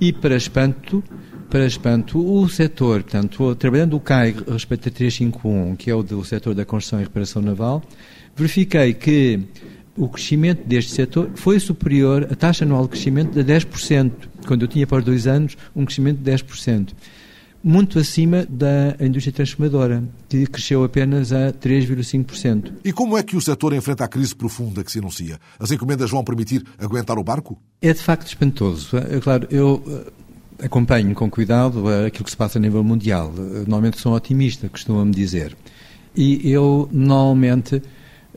E 0.02 0.14
para 0.14 0.36
espanto, 0.36 1.04
para 1.50 1.66
espanto, 1.66 2.20
o 2.20 2.48
setor, 2.48 3.04
portanto, 3.04 3.54
trabalhando 3.56 3.98
o 3.98 4.00
CAI 4.00 4.34
respeito 4.48 4.88
a 4.88 4.92
351, 4.92 5.76
que 5.76 5.92
é 5.92 5.96
o 5.96 6.02
do 6.02 6.24
setor 6.24 6.56
da 6.56 6.64
construção 6.64 7.00
e 7.02 7.04
reparação 7.04 7.42
naval, 7.42 7.84
verifiquei 8.36 8.94
que 8.94 9.42
o 9.98 10.08
crescimento 10.08 10.66
deste 10.66 10.92
setor 10.92 11.32
foi 11.36 11.60
superior, 11.60 12.28
a 12.32 12.36
taxa 12.36 12.64
anual 12.64 12.84
de 12.84 12.92
crescimento 12.92 13.34
de 13.34 13.44
10%, 13.44 14.12
quando 14.48 14.62
eu 14.62 14.68
tinha 14.70 14.88
para 14.88 15.02
dois 15.02 15.28
anos 15.28 15.58
um 15.76 15.84
crescimento 15.84 16.20
de 16.20 16.32
10% 16.32 16.94
muito 17.64 18.00
acima 18.00 18.46
da 18.50 18.96
indústria 19.00 19.34
transformadora, 19.34 20.04
que 20.28 20.46
cresceu 20.48 20.84
apenas 20.84 21.32
a 21.32 21.52
3,5%. 21.52 22.74
E 22.84 22.94
como 22.94 23.18
é 23.18 23.24
que 23.24 23.36
o 23.36 23.42
setor 23.42 23.74
enfrenta 23.74 24.06
a 24.06 24.08
crise 24.08 24.36
profunda 24.36 24.84
que 24.84 24.92
se 24.92 25.00
anuncia? 25.00 25.40
As 25.60 25.72
encomendas 25.72 26.10
vão 26.10 26.24
permitir 26.24 26.64
aguentar 26.78 27.18
o 27.18 27.24
barco? 27.24 27.60
É 27.82 27.94
de 27.94 28.02
facto 28.02 28.28
espantoso. 28.28 28.98
É, 28.98 29.20
claro, 29.20 29.48
eu 29.52 29.84
eh, 29.88 30.66
acompanho 30.66 31.14
com 31.14 31.30
cuidado 31.30 31.84
aquilo 32.06 32.24
que 32.24 32.32
se 32.32 32.38
passa 32.38 32.60
a 32.60 32.62
nível 32.62 32.84
mundial. 32.84 33.34
Normalmente 33.34 34.00
sou 34.00 34.14
otimista, 34.14 34.70
costumam-me 34.70 35.12
dizer. 35.12 35.56
E 36.16 36.50
eu, 36.50 36.90
normalmente, 36.92 37.82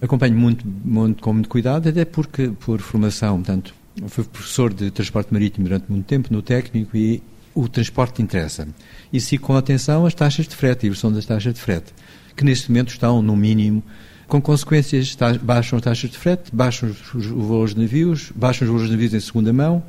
acompanho 0.01 0.37
muito, 0.37 0.67
muito 0.67 1.23
com 1.23 1.33
muito 1.33 1.49
cuidado, 1.49 1.89
até 1.89 2.05
porque, 2.05 2.49
por 2.49 2.81
formação, 2.81 3.37
portanto, 3.37 3.75
fui 4.09 4.25
professor 4.25 4.73
de 4.73 4.91
transporte 4.91 5.33
marítimo 5.33 5.65
durante 5.65 5.91
muito 5.91 6.07
tempo 6.07 6.33
no 6.33 6.43
técnico 6.43 6.97
e 6.97 7.23
o 7.55 7.69
transporte 7.69 8.23
interessa. 8.23 8.67
E 9.13 9.21
sigo 9.21 9.45
com 9.45 9.57
atenção 9.57 10.07
as 10.07 10.15
taxas 10.15 10.47
de 10.47 10.57
frete, 10.57 10.85
a 10.85 10.87
evolução 10.87 11.13
das 11.13 11.27
taxas 11.27 11.55
de 11.55 11.61
frete, 11.61 11.93
que 12.37 12.45
neste 12.45 12.71
momento 12.71 12.91
estão 12.91 13.21
no 13.21 13.37
mínimo, 13.37 13.83
com 14.27 14.41
consequências, 14.41 15.17
baixam 15.43 15.77
as 15.77 15.85
taxas 15.85 16.11
de 16.11 16.17
frete, 16.17 16.51
baixam 16.55 16.89
os, 16.89 17.15
os 17.15 17.27
valores 17.27 17.75
de 17.75 17.81
navios, 17.81 18.33
baixam 18.35 18.65
os 18.67 18.71
valores 18.71 18.89
de 18.89 18.97
navios 18.97 19.15
em 19.15 19.21
segunda 19.21 19.53
mão, 19.53 19.83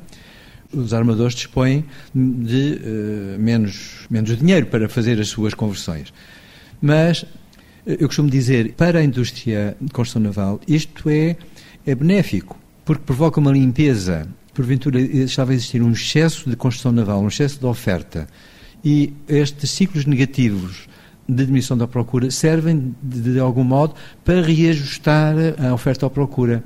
os 0.72 0.92
armadores 0.92 1.34
dispõem 1.34 1.84
de 2.14 2.80
uh, 2.82 3.40
menos, 3.40 4.06
menos 4.10 4.36
dinheiro 4.36 4.66
para 4.66 4.88
fazer 4.88 5.20
as 5.20 5.28
suas 5.28 5.54
conversões. 5.54 6.12
Mas, 6.82 7.24
eh, 7.86 7.96
eu 8.00 8.08
costumo 8.08 8.28
dizer, 8.28 8.74
para 8.74 8.98
a 8.98 9.04
indústria 9.04 9.76
de 9.80 9.92
construção 9.92 10.20
naval, 10.22 10.60
isto 10.66 11.08
é, 11.08 11.36
é 11.86 11.94
benéfico, 11.94 12.58
porque 12.84 13.02
provoca 13.04 13.40
uma 13.40 13.52
limpeza 13.52 14.28
porventura 14.54 15.00
estava 15.00 15.52
a 15.52 15.54
existir 15.54 15.82
um 15.82 15.92
excesso 15.92 16.48
de 16.48 16.56
construção 16.56 16.92
naval, 16.92 17.20
um 17.20 17.28
excesso 17.28 17.58
de 17.58 17.66
oferta, 17.66 18.26
e 18.84 19.12
estes 19.28 19.70
ciclos 19.70 20.06
negativos 20.06 20.88
de 21.28 21.36
diminuição 21.36 21.76
da 21.76 21.88
procura 21.88 22.30
servem, 22.30 22.94
de, 23.02 23.32
de 23.32 23.38
algum 23.38 23.64
modo, 23.64 23.94
para 24.24 24.42
reajustar 24.42 25.34
a 25.58 25.72
oferta 25.72 26.06
à 26.06 26.10
procura. 26.10 26.62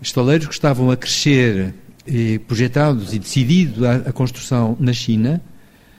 Estaleiros 0.00 0.46
que 0.46 0.54
estavam 0.54 0.90
a 0.90 0.96
crescer, 0.96 1.74
e 2.06 2.38
projetados 2.38 3.12
e 3.12 3.18
decidido 3.18 3.86
a, 3.86 3.96
a 3.96 4.12
construção 4.12 4.76
na 4.80 4.92
China, 4.92 5.42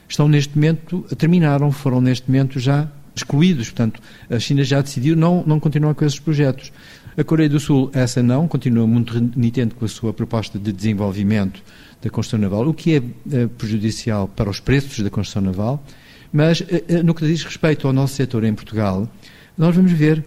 estão 0.08 0.28
neste 0.28 0.56
momento, 0.56 1.02
terminaram, 1.16 1.70
foram 1.70 2.00
neste 2.00 2.28
momento 2.28 2.58
já 2.58 2.88
excluídos. 3.14 3.68
Portanto, 3.68 4.00
a 4.28 4.38
China 4.38 4.64
já 4.64 4.80
decidiu 4.80 5.14
não, 5.16 5.44
não 5.46 5.60
continuar 5.60 5.94
com 5.94 6.04
esses 6.04 6.18
projetos. 6.18 6.72
A 7.16 7.24
Coreia 7.24 7.48
do 7.48 7.58
Sul, 7.58 7.90
essa 7.92 8.22
não, 8.22 8.46
continua 8.46 8.86
muito 8.86 9.12
renitente 9.12 9.74
com 9.74 9.84
a 9.84 9.88
sua 9.88 10.12
proposta 10.12 10.58
de 10.58 10.72
desenvolvimento 10.72 11.62
da 12.00 12.08
construção 12.08 12.40
naval, 12.40 12.68
o 12.68 12.74
que 12.74 12.96
é, 12.96 13.02
é 13.36 13.46
prejudicial 13.46 14.28
para 14.28 14.48
os 14.48 14.60
preços 14.60 15.00
da 15.00 15.10
construção 15.10 15.42
naval, 15.42 15.84
mas 16.32 16.62
eh, 16.62 16.84
eh, 16.88 17.02
no 17.02 17.14
que 17.14 17.26
diz 17.26 17.42
respeito 17.44 17.86
ao 17.86 17.92
nosso 17.92 18.14
setor 18.14 18.44
em 18.44 18.54
Portugal, 18.54 19.10
nós 19.58 19.74
vamos 19.74 19.92
ver, 19.92 20.24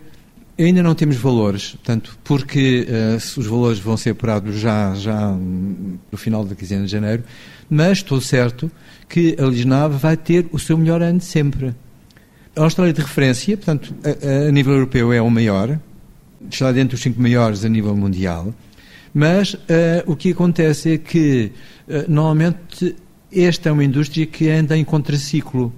ainda 0.59 0.83
não 0.83 0.93
temos 0.93 1.15
valores, 1.15 1.71
portanto, 1.71 2.17
porque 2.23 2.85
uh, 2.87 3.39
os 3.39 3.47
valores 3.47 3.79
vão 3.79 3.97
ser 3.97 4.11
apurados 4.11 4.59
já, 4.59 4.93
já 4.93 5.31
no 5.31 6.17
final 6.17 6.45
da 6.45 6.53
quinzena 6.53 6.85
de 6.85 6.91
janeiro, 6.91 7.23
mas 7.69 7.99
estou 7.99 8.21
certo 8.21 8.69
que 9.09 9.35
a 9.39 9.45
Lisnave 9.45 9.97
vai 9.97 10.17
ter 10.17 10.45
o 10.51 10.59
seu 10.59 10.77
melhor 10.77 11.01
ano 11.01 11.19
de 11.19 11.25
sempre. 11.25 11.73
A 12.55 12.61
Austrália 12.61 12.93
de 12.93 13.01
referência, 13.01 13.57
portanto, 13.57 13.95
a, 14.03 14.47
a 14.47 14.51
nível 14.51 14.73
europeu 14.73 15.11
é 15.11 15.21
o 15.21 15.29
maior, 15.31 15.79
está 16.49 16.71
dentro 16.71 16.95
dos 16.95 17.01
cinco 17.01 17.21
maiores 17.21 17.63
a 17.65 17.69
nível 17.69 17.95
mundial, 17.95 18.53
mas 19.13 19.53
uh, 19.53 19.59
o 20.05 20.15
que 20.15 20.31
acontece 20.31 20.93
é 20.93 20.97
que, 20.97 21.51
uh, 21.87 22.05
normalmente, 22.07 22.95
esta 23.31 23.69
é 23.69 23.71
uma 23.71 23.83
indústria 23.83 24.25
que 24.25 24.49
anda 24.49 24.77
em 24.77 24.83
contraciclo. 24.83 25.71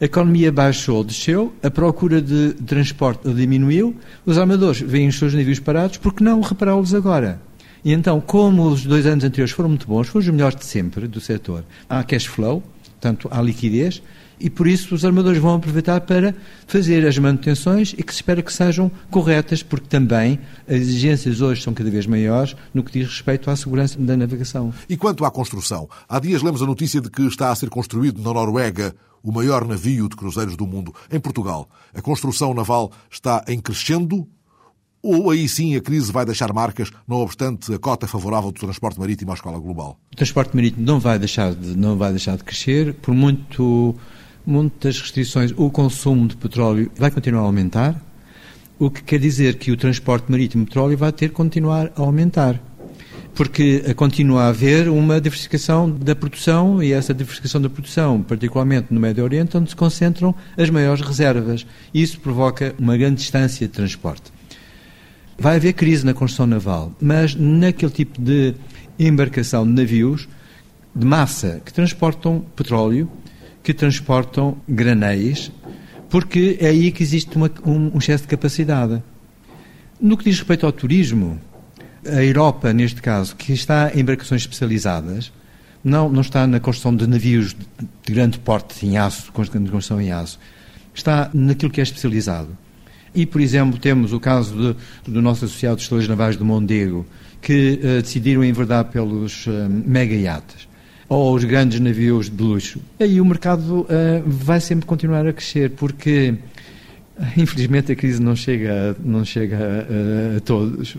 A 0.00 0.04
economia 0.04 0.50
baixou, 0.50 1.04
desceu, 1.04 1.52
a 1.62 1.70
procura 1.70 2.20
de 2.20 2.54
transporte 2.66 3.32
diminuiu, 3.32 3.94
os 4.26 4.36
armadores 4.36 4.80
veem 4.80 5.08
os 5.08 5.16
seus 5.16 5.32
navios 5.32 5.60
parados, 5.60 5.96
porque 5.96 6.24
não 6.24 6.40
repará-los 6.40 6.92
agora? 6.92 7.40
E 7.84 7.92
então, 7.92 8.20
como 8.20 8.66
os 8.66 8.84
dois 8.84 9.06
anos 9.06 9.24
anteriores 9.24 9.52
foram 9.52 9.68
muito 9.68 9.86
bons, 9.86 10.08
foram 10.08 10.24
os 10.24 10.28
melhores 10.28 10.56
de 10.56 10.64
sempre 10.64 11.06
do 11.06 11.20
setor, 11.20 11.64
há 11.88 12.02
cash 12.02 12.26
flow, 12.26 12.62
portanto, 12.82 13.28
há 13.30 13.40
liquidez, 13.40 14.02
e 14.42 14.50
por 14.50 14.66
isso 14.66 14.94
os 14.94 15.04
armadores 15.04 15.40
vão 15.40 15.54
aproveitar 15.54 16.00
para 16.00 16.34
fazer 16.66 17.06
as 17.06 17.16
manutenções 17.16 17.94
e 17.96 18.02
que 18.02 18.12
se 18.12 18.18
espera 18.18 18.42
que 18.42 18.52
sejam 18.52 18.90
corretas, 19.10 19.62
porque 19.62 19.86
também 19.86 20.38
as 20.66 20.76
exigências 20.76 21.40
hoje 21.40 21.62
são 21.62 21.72
cada 21.72 21.88
vez 21.88 22.06
maiores 22.06 22.56
no 22.74 22.82
que 22.82 22.92
diz 22.92 23.08
respeito 23.08 23.48
à 23.48 23.56
segurança 23.56 23.98
da 23.98 24.16
navegação. 24.16 24.74
E 24.88 24.96
quanto 24.96 25.24
à 25.24 25.30
construção? 25.30 25.88
Há 26.08 26.18
dias 26.18 26.42
lemos 26.42 26.60
a 26.60 26.66
notícia 26.66 27.00
de 27.00 27.08
que 27.08 27.22
está 27.22 27.50
a 27.50 27.54
ser 27.54 27.70
construído 27.70 28.20
na 28.20 28.34
Noruega 28.34 28.94
o 29.22 29.30
maior 29.30 29.64
navio 29.64 30.08
de 30.08 30.16
cruzeiros 30.16 30.56
do 30.56 30.66
mundo. 30.66 30.92
Em 31.10 31.20
Portugal, 31.20 31.68
a 31.94 32.02
construção 32.02 32.52
naval 32.52 32.90
está 33.08 33.44
em 33.46 33.60
crescendo 33.60 34.26
ou 35.02 35.30
aí 35.30 35.48
sim 35.48 35.74
a 35.74 35.80
crise 35.80 36.12
vai 36.12 36.24
deixar 36.24 36.52
marcas, 36.52 36.90
não 37.08 37.18
obstante 37.18 37.74
a 37.74 37.78
cota 37.78 38.06
favorável 38.06 38.52
do 38.52 38.60
transporte 38.60 39.00
marítimo 39.00 39.32
à 39.32 39.34
escala 39.34 39.58
global? 39.58 39.98
O 40.12 40.16
transporte 40.16 40.54
marítimo 40.54 40.86
não 40.86 41.00
vai 41.00 41.18
deixar 41.18 41.54
de, 41.54 41.76
não 41.76 41.96
vai 41.96 42.10
deixar 42.10 42.36
de 42.36 42.44
crescer, 42.44 42.94
por 42.94 43.12
muito 43.12 43.96
muitas 44.46 45.00
restrições, 45.00 45.52
o 45.56 45.70
consumo 45.70 46.28
de 46.28 46.36
petróleo 46.36 46.90
vai 46.96 47.10
continuar 47.10 47.42
a 47.42 47.44
aumentar, 47.44 48.00
o 48.78 48.90
que 48.90 49.02
quer 49.02 49.18
dizer 49.18 49.56
que 49.56 49.70
o 49.70 49.76
transporte 49.76 50.30
marítimo 50.30 50.64
de 50.64 50.70
petróleo 50.70 50.96
vai 50.96 51.12
ter 51.12 51.28
que 51.28 51.34
continuar 51.34 51.92
a 51.96 52.00
aumentar. 52.00 52.60
Porque 53.34 53.94
continua 53.94 54.42
a 54.42 54.48
haver 54.48 54.88
uma 54.88 55.20
diversificação 55.20 55.90
da 55.90 56.14
produção 56.14 56.82
e 56.82 56.92
essa 56.92 57.14
diversificação 57.14 57.62
da 57.62 57.70
produção, 57.70 58.22
particularmente 58.22 58.88
no 58.90 59.00
Médio 59.00 59.24
Oriente, 59.24 59.56
onde 59.56 59.70
se 59.70 59.76
concentram 59.76 60.34
as 60.56 60.68
maiores 60.68 61.00
reservas. 61.00 61.66
Isso 61.94 62.20
provoca 62.20 62.74
uma 62.78 62.96
grande 62.96 63.16
distância 63.16 63.66
de 63.66 63.72
transporte. 63.72 64.32
Vai 65.38 65.56
haver 65.56 65.72
crise 65.72 66.04
na 66.04 66.12
construção 66.12 66.46
naval, 66.46 66.92
mas 67.00 67.34
naquele 67.34 67.92
tipo 67.92 68.20
de 68.20 68.54
embarcação 68.98 69.64
de 69.64 69.72
navios 69.72 70.28
de 70.94 71.06
massa 71.06 71.62
que 71.64 71.72
transportam 71.72 72.44
petróleo, 72.54 73.10
que 73.62 73.72
transportam 73.72 74.56
granéis, 74.68 75.52
porque 76.10 76.58
é 76.60 76.68
aí 76.68 76.90
que 76.90 77.02
existe 77.02 77.36
uma, 77.36 77.50
um, 77.64 77.92
um 77.94 77.98
excesso 77.98 78.24
de 78.24 78.28
capacidade. 78.28 79.02
No 80.00 80.16
que 80.16 80.24
diz 80.24 80.38
respeito 80.38 80.66
ao 80.66 80.72
turismo, 80.72 81.40
a 82.06 82.22
Europa, 82.22 82.72
neste 82.72 83.00
caso, 83.00 83.36
que 83.36 83.52
está 83.52 83.92
em 83.94 84.00
embarcações 84.00 84.42
especializadas, 84.42 85.32
não, 85.84 86.08
não 86.08 86.20
está 86.20 86.46
na 86.46 86.60
construção 86.60 86.94
de 86.94 87.06
navios 87.06 87.54
de 88.04 88.12
grande 88.12 88.38
porte 88.38 88.84
em 88.84 88.98
aço, 88.98 89.32
construção 89.32 90.00
em 90.00 90.12
aço, 90.12 90.38
está 90.94 91.30
naquilo 91.32 91.70
que 91.70 91.80
é 91.80 91.82
especializado. 91.82 92.56
E, 93.14 93.26
por 93.26 93.40
exemplo, 93.40 93.78
temos 93.78 94.12
o 94.12 94.18
caso 94.18 94.74
de, 95.04 95.12
do 95.12 95.22
nosso 95.22 95.44
associado 95.44 95.76
dos 95.76 96.08
Navais 96.08 96.36
do 96.36 96.44
Mondego, 96.44 97.06
que 97.40 97.78
uh, 97.82 98.02
decidiram 98.02 98.44
enverdar 98.44 98.86
pelos 98.86 99.46
uh, 99.46 99.68
mega 99.68 100.14
iates 100.14 100.71
ou 101.12 101.34
os 101.34 101.44
grandes 101.44 101.78
navios 101.78 102.30
de 102.30 102.42
luxo. 102.42 102.80
Aí 102.98 103.20
o 103.20 103.24
mercado 103.24 103.80
uh, 103.80 103.86
vai 104.26 104.60
sempre 104.60 104.86
continuar 104.86 105.26
a 105.26 105.32
crescer, 105.32 105.70
porque 105.70 106.36
Infelizmente 107.36 107.92
a 107.92 107.96
crise 107.96 108.20
não 108.20 108.34
chega, 108.34 108.96
não 109.04 109.24
chega 109.24 109.56
a, 109.56 110.36
a 110.38 110.40
todos 110.40 110.96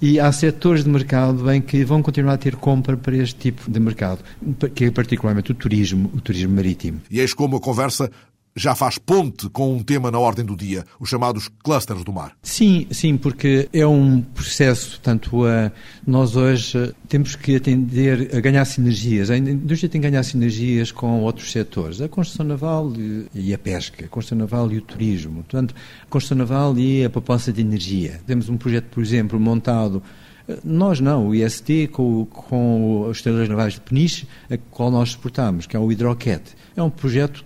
e 0.00 0.20
há 0.20 0.30
setores 0.30 0.84
de 0.84 0.90
mercado 0.90 1.50
em 1.50 1.60
que 1.60 1.84
vão 1.84 2.02
continuar 2.02 2.34
a 2.34 2.36
ter 2.36 2.54
compra 2.54 2.96
para 2.96 3.16
este 3.16 3.34
tipo 3.36 3.70
de 3.70 3.80
mercado, 3.80 4.20
que 4.74 4.84
é 4.84 4.90
particularmente 4.90 5.50
o 5.50 5.54
turismo, 5.54 6.10
o 6.14 6.20
turismo 6.20 6.54
marítimo. 6.54 7.00
E 7.10 7.18
eis 7.18 7.32
como 7.32 7.56
a 7.56 7.60
conversa 7.60 8.10
já 8.54 8.74
faz 8.74 8.98
ponte 8.98 9.48
com 9.48 9.74
um 9.74 9.82
tema 9.82 10.10
na 10.10 10.18
ordem 10.18 10.44
do 10.44 10.56
dia, 10.56 10.84
os 11.00 11.08
chamados 11.08 11.48
clusters 11.62 12.04
do 12.04 12.12
mar. 12.12 12.32
Sim, 12.42 12.86
sim, 12.90 13.16
porque 13.16 13.68
é 13.72 13.86
um 13.86 14.20
processo, 14.20 14.90
portanto, 14.90 15.46
a, 15.46 15.72
nós 16.06 16.36
hoje 16.36 16.94
temos 17.08 17.34
que 17.34 17.56
atender 17.56 18.30
a 18.34 18.40
ganhar 18.40 18.64
sinergias. 18.64 19.30
A 19.30 19.36
indústria 19.36 19.88
tem 19.88 20.00
que 20.00 20.08
ganhar 20.08 20.22
sinergias 20.22 20.92
com 20.92 21.22
outros 21.22 21.50
setores, 21.50 22.00
a 22.00 22.08
construção 22.08 22.46
naval 22.46 22.92
e 23.34 23.54
a 23.54 23.58
pesca, 23.58 24.04
a 24.04 24.08
construção 24.08 24.38
naval 24.38 24.70
e 24.70 24.78
o 24.78 24.82
turismo, 24.82 25.42
portanto, 25.42 25.74
a 26.02 26.06
construção 26.06 26.38
naval 26.38 26.78
e 26.78 27.04
a 27.04 27.10
proposta 27.10 27.52
de 27.52 27.60
energia. 27.60 28.20
Temos 28.26 28.48
um 28.48 28.56
projeto, 28.56 28.86
por 28.86 29.02
exemplo, 29.02 29.40
montado 29.40 30.02
nós 30.64 31.00
não, 31.00 31.28
o 31.28 31.34
IST 31.34 31.88
com, 31.92 32.26
com 32.26 33.02
os 33.08 33.18
estrelas 33.18 33.48
navais 33.48 33.74
de 33.74 33.80
Peniche, 33.80 34.26
a 34.50 34.56
qual 34.56 34.90
nós 34.90 35.10
exportamos, 35.10 35.66
que 35.66 35.76
é 35.76 35.80
o 35.80 35.90
Hidroquet. 35.90 36.42
É 36.76 36.82
um 36.82 36.90
projeto, 36.90 37.44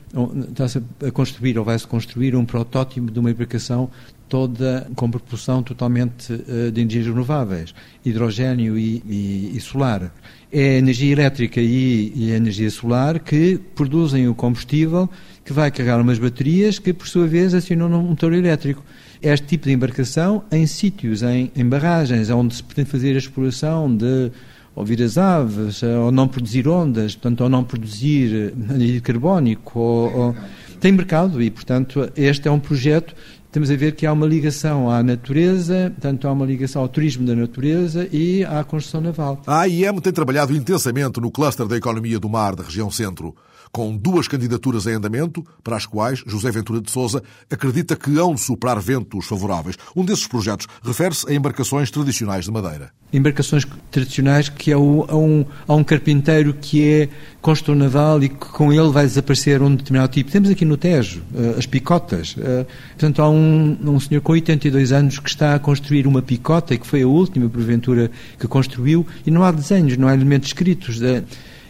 está-se 0.48 0.82
a 1.04 1.10
construir, 1.10 1.58
ou 1.58 1.64
vai-se 1.64 1.86
construir, 1.86 2.36
um 2.36 2.44
protótipo 2.44 3.10
de 3.10 3.18
uma 3.18 3.30
embarcação 3.30 3.90
toda 4.28 4.88
com 4.94 5.10
propulsão 5.10 5.62
totalmente 5.62 6.32
uh, 6.32 6.70
de 6.70 6.80
energias 6.80 7.06
renováveis, 7.06 7.74
hidrogênio 8.04 8.78
e, 8.78 9.02
e, 9.06 9.52
e, 9.56 9.60
solar. 9.60 10.12
É 10.52 10.76
a 10.76 10.78
energia 10.78 11.12
elétrica 11.12 11.60
e, 11.60 12.12
e, 12.14 12.32
a 12.32 12.36
energia 12.36 12.70
solar 12.70 13.20
que 13.20 13.58
produzem 13.74 14.28
o 14.28 14.34
combustível 14.34 15.08
que 15.44 15.52
vai 15.52 15.70
carregar 15.70 16.00
umas 16.00 16.18
baterias 16.18 16.78
que, 16.78 16.92
por 16.92 17.06
sua 17.06 17.26
vez, 17.26 17.54
acionam 17.54 18.00
um 18.00 18.08
motor 18.08 18.32
elétrico 18.32 18.82
este 19.22 19.46
tipo 19.46 19.66
de 19.66 19.72
embarcação 19.72 20.44
em 20.50 20.66
sítios, 20.66 21.22
em, 21.22 21.50
em 21.56 21.64
barragens, 21.64 22.30
onde 22.30 22.54
se 22.54 22.62
pretende 22.62 22.90
fazer 22.90 23.14
a 23.14 23.18
exploração 23.18 23.94
de 23.94 24.30
ouvir 24.76 25.02
as 25.02 25.18
aves, 25.18 25.82
ou 25.82 26.12
não 26.12 26.28
produzir 26.28 26.68
ondas, 26.68 27.14
portanto, 27.14 27.40
ou 27.40 27.48
não 27.48 27.64
produzir 27.64 28.54
anidride 28.68 29.00
carbónico, 29.00 29.80
ou, 29.80 30.16
ou... 30.16 30.36
tem 30.78 30.92
mercado 30.92 31.42
e, 31.42 31.50
portanto, 31.50 32.12
este 32.14 32.46
é 32.46 32.50
um 32.50 32.60
projeto 32.60 33.14
temos 33.56 33.70
a 33.70 33.74
ver 33.74 33.92
que 33.92 34.04
há 34.04 34.12
uma 34.12 34.26
ligação 34.26 34.90
à 34.90 35.02
natureza, 35.02 35.90
tanto 35.98 36.28
há 36.28 36.32
uma 36.32 36.44
ligação 36.44 36.82
ao 36.82 36.88
turismo 36.90 37.26
da 37.26 37.34
natureza 37.34 38.06
e 38.12 38.44
à 38.44 38.62
construção 38.62 39.00
naval. 39.00 39.40
A 39.46 39.60
AIM 39.60 39.98
tem 39.98 40.12
trabalhado 40.12 40.54
intensamente 40.54 41.18
no 41.22 41.30
cluster 41.30 41.66
da 41.66 41.74
economia 41.74 42.18
do 42.18 42.28
mar 42.28 42.54
da 42.54 42.62
região 42.62 42.90
centro 42.90 43.34
com 43.76 43.94
duas 43.94 44.26
candidaturas 44.26 44.86
em 44.86 44.94
andamento, 44.94 45.44
para 45.62 45.76
as 45.76 45.84
quais 45.84 46.22
José 46.26 46.50
Ventura 46.50 46.80
de 46.80 46.90
Souza 46.90 47.22
acredita 47.50 47.94
que 47.94 48.18
hão 48.18 48.32
de 48.32 48.40
superar 48.40 48.80
ventos 48.80 49.26
favoráveis. 49.26 49.76
Um 49.94 50.02
desses 50.02 50.26
projetos 50.26 50.66
refere-se 50.82 51.30
a 51.30 51.34
embarcações 51.34 51.90
tradicionais 51.90 52.46
de 52.46 52.50
madeira. 52.50 52.90
Embarcações 53.12 53.66
tradicionais 53.90 54.48
que 54.48 54.74
o, 54.74 55.04
a, 55.06 55.14
um, 55.14 55.44
a 55.68 55.74
um 55.74 55.84
carpinteiro 55.84 56.54
que 56.54 56.88
é 56.88 57.08
construtor 57.42 57.76
naval 57.76 58.22
e 58.22 58.30
que 58.30 58.46
com 58.46 58.72
ele 58.72 58.88
vai 58.88 59.04
desaparecer 59.04 59.60
um 59.60 59.74
determinado 59.74 60.10
tipo. 60.10 60.30
Temos 60.30 60.48
aqui 60.48 60.64
no 60.64 60.78
Tejo 60.78 61.22
uh, 61.34 61.58
as 61.58 61.66
picotas. 61.66 62.34
Uh, 62.34 62.66
portanto, 62.92 63.20
há 63.20 63.28
um, 63.28 63.76
um 63.84 64.00
senhor 64.00 64.22
com 64.22 64.32
82 64.32 64.90
anos 64.90 65.18
que 65.18 65.28
está 65.28 65.54
a 65.54 65.58
construir 65.58 66.06
uma 66.06 66.22
picota 66.22 66.72
e 66.72 66.78
que 66.78 66.86
foi 66.86 67.02
a 67.02 67.06
última, 67.06 67.46
porventura, 67.46 68.10
que 68.40 68.48
construiu 68.48 69.06
e 69.26 69.30
não 69.30 69.44
há 69.44 69.50
desenhos, 69.50 69.98
não 69.98 70.08
há 70.08 70.14
elementos 70.14 70.48
escritos. 70.48 70.98
Uh, 70.98 71.22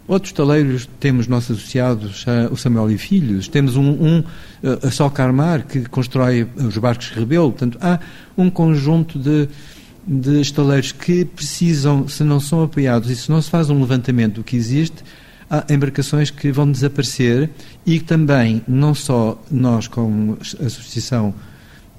Outros 0.09 0.33
taleiros 0.33 0.89
temos 1.01 1.27
nossos 1.27 1.59
associados, 1.59 2.25
o 2.51 2.57
Samuel 2.57 2.93
e 2.93 2.99
Filhos, 2.99 3.49
temos 3.49 3.75
um, 3.77 3.91
um 3.91 4.25
a 4.83 4.91
Sol 4.91 5.11
Carmar, 5.11 5.67
que 5.67 5.81
constrói 5.89 6.47
os 6.57 6.79
barcos 6.79 7.11
Rebelo. 7.11 7.51
Portanto, 7.51 7.77
há 7.81 7.99
um 8.39 8.49
conjunto 8.49 9.19
de, 9.19 9.49
de 10.07 10.41
estaleiros 10.41 10.93
que 10.93 11.25
precisam, 11.25 12.07
se 12.07 12.23
não 12.23 12.39
são 12.39 12.63
apoiados 12.63 13.11
e 13.11 13.17
se 13.17 13.29
não 13.31 13.43
se 13.43 13.51
faz 13.51 13.69
um 13.69 13.81
levantamento 13.81 14.35
do 14.35 14.45
que 14.45 14.57
existe, 14.57 15.03
há 15.51 15.65
embarcações 15.73 16.31
que 16.31 16.51
vão 16.53 16.71
desaparecer 16.71 17.51
e 17.85 18.01
também, 18.01 18.63
não 18.67 18.95
só 18.95 19.41
nós, 19.51 19.89
como 19.89 20.39
Associação 20.41 21.35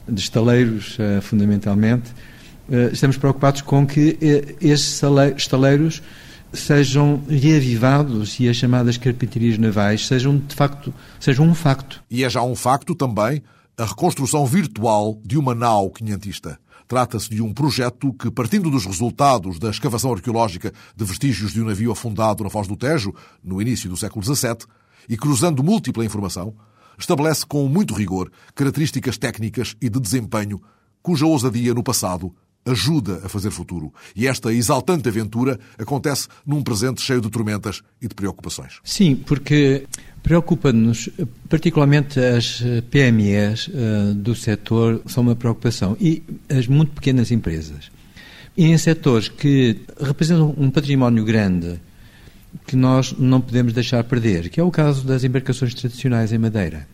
de 0.07 0.19
Estaleiros, 0.21 0.95
eh, 0.99 1.19
fundamentalmente, 1.21 2.11
eh, 2.71 2.89
estamos 2.93 3.17
preocupados 3.17 3.61
com 3.61 3.85
que 3.85 4.17
eh, 4.21 4.55
estes 4.61 5.01
estaleiros 5.37 6.01
sejam 6.53 7.21
reavivados 7.27 8.39
e 8.39 8.47
as 8.47 8.57
chamadas 8.57 8.97
carpinterias 8.97 9.57
navais 9.57 10.07
sejam 10.07 10.37
de 10.37 10.55
facto 10.55 10.93
sejam 11.19 11.47
um 11.47 11.55
facto. 11.55 12.03
E 12.09 12.23
é 12.23 12.29
já 12.29 12.41
um 12.41 12.55
facto 12.55 12.95
também 12.95 13.41
a 13.77 13.85
reconstrução 13.85 14.45
virtual 14.45 15.19
de 15.23 15.37
uma 15.37 15.53
nau 15.53 15.89
quinhentista. 15.91 16.59
Trata-se 16.87 17.29
de 17.29 17.41
um 17.41 17.53
projeto 17.53 18.13
que, 18.13 18.31
partindo 18.31 18.71
dos 18.71 18.85
resultados 18.85 19.59
da 19.59 19.69
escavação 19.69 20.13
arqueológica 20.13 20.73
de 20.95 21.05
vestígios 21.05 21.51
de 21.51 21.61
um 21.61 21.65
navio 21.65 21.91
afundado 21.91 22.43
na 22.43 22.49
Foz 22.49 22.67
do 22.67 22.77
Tejo, 22.77 23.13
no 23.43 23.61
início 23.61 23.89
do 23.89 23.97
século 23.97 24.23
XVII, 24.23 24.65
e 25.09 25.17
cruzando 25.17 25.63
múltipla 25.63 26.05
informação, 26.05 26.55
estabelece 26.97 27.45
com 27.45 27.67
muito 27.67 27.93
rigor 27.93 28.31
características 28.55 29.17
técnicas 29.17 29.75
e 29.81 29.89
de 29.89 29.99
desempenho 29.99 30.61
cuja 31.01 31.25
ousadia 31.25 31.73
no 31.73 31.83
passado 31.83 32.33
ajuda 32.67 33.21
a 33.23 33.29
fazer 33.29 33.51
futuro. 33.51 33.93
E 34.15 34.27
esta 34.27 34.53
exaltante 34.53 35.07
aventura 35.07 35.59
acontece 35.77 36.27
num 36.45 36.61
presente 36.61 37.01
cheio 37.01 37.21
de 37.21 37.29
tormentas 37.29 37.81
e 38.01 38.07
de 38.07 38.15
preocupações. 38.15 38.79
Sim, 38.83 39.15
porque 39.15 39.85
preocupa-nos, 40.21 41.09
particularmente 41.49 42.19
as 42.19 42.61
PMEs 42.91 43.67
uh, 43.67 44.13
do 44.13 44.35
setor, 44.35 45.01
são 45.05 45.23
uma 45.23 45.35
preocupação. 45.35 45.95
E 45.99 46.23
as 46.49 46.67
muito 46.67 46.91
pequenas 46.91 47.31
empresas. 47.31 47.91
E 48.55 48.65
em 48.65 48.77
setores 48.77 49.29
que 49.29 49.81
representam 49.99 50.53
um 50.57 50.69
património 50.69 51.23
grande 51.23 51.79
que 52.65 52.75
nós 52.75 53.13
não 53.17 53.39
podemos 53.39 53.71
deixar 53.71 54.03
perder, 54.03 54.49
que 54.49 54.59
é 54.59 54.63
o 54.63 54.71
caso 54.71 55.05
das 55.05 55.23
embarcações 55.23 55.73
tradicionais 55.73 56.33
em 56.33 56.37
madeira 56.37 56.87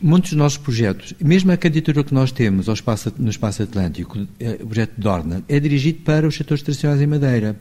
muitos 0.00 0.30
dos 0.30 0.38
nossos 0.38 0.58
projetos, 0.58 1.14
mesmo 1.20 1.52
a 1.52 1.56
candidatura 1.56 2.02
que 2.02 2.14
nós 2.14 2.32
temos 2.32 2.68
ao 2.68 2.74
espaço, 2.74 3.12
no 3.18 3.30
espaço 3.30 3.62
atlântico, 3.62 4.26
é, 4.38 4.52
o 4.62 4.66
projeto 4.66 4.92
Dorna, 4.96 5.42
é 5.48 5.60
dirigido 5.60 6.00
para 6.00 6.26
os 6.26 6.34
setores 6.34 6.62
tradicionais 6.62 7.00
em 7.00 7.06
madeira. 7.06 7.56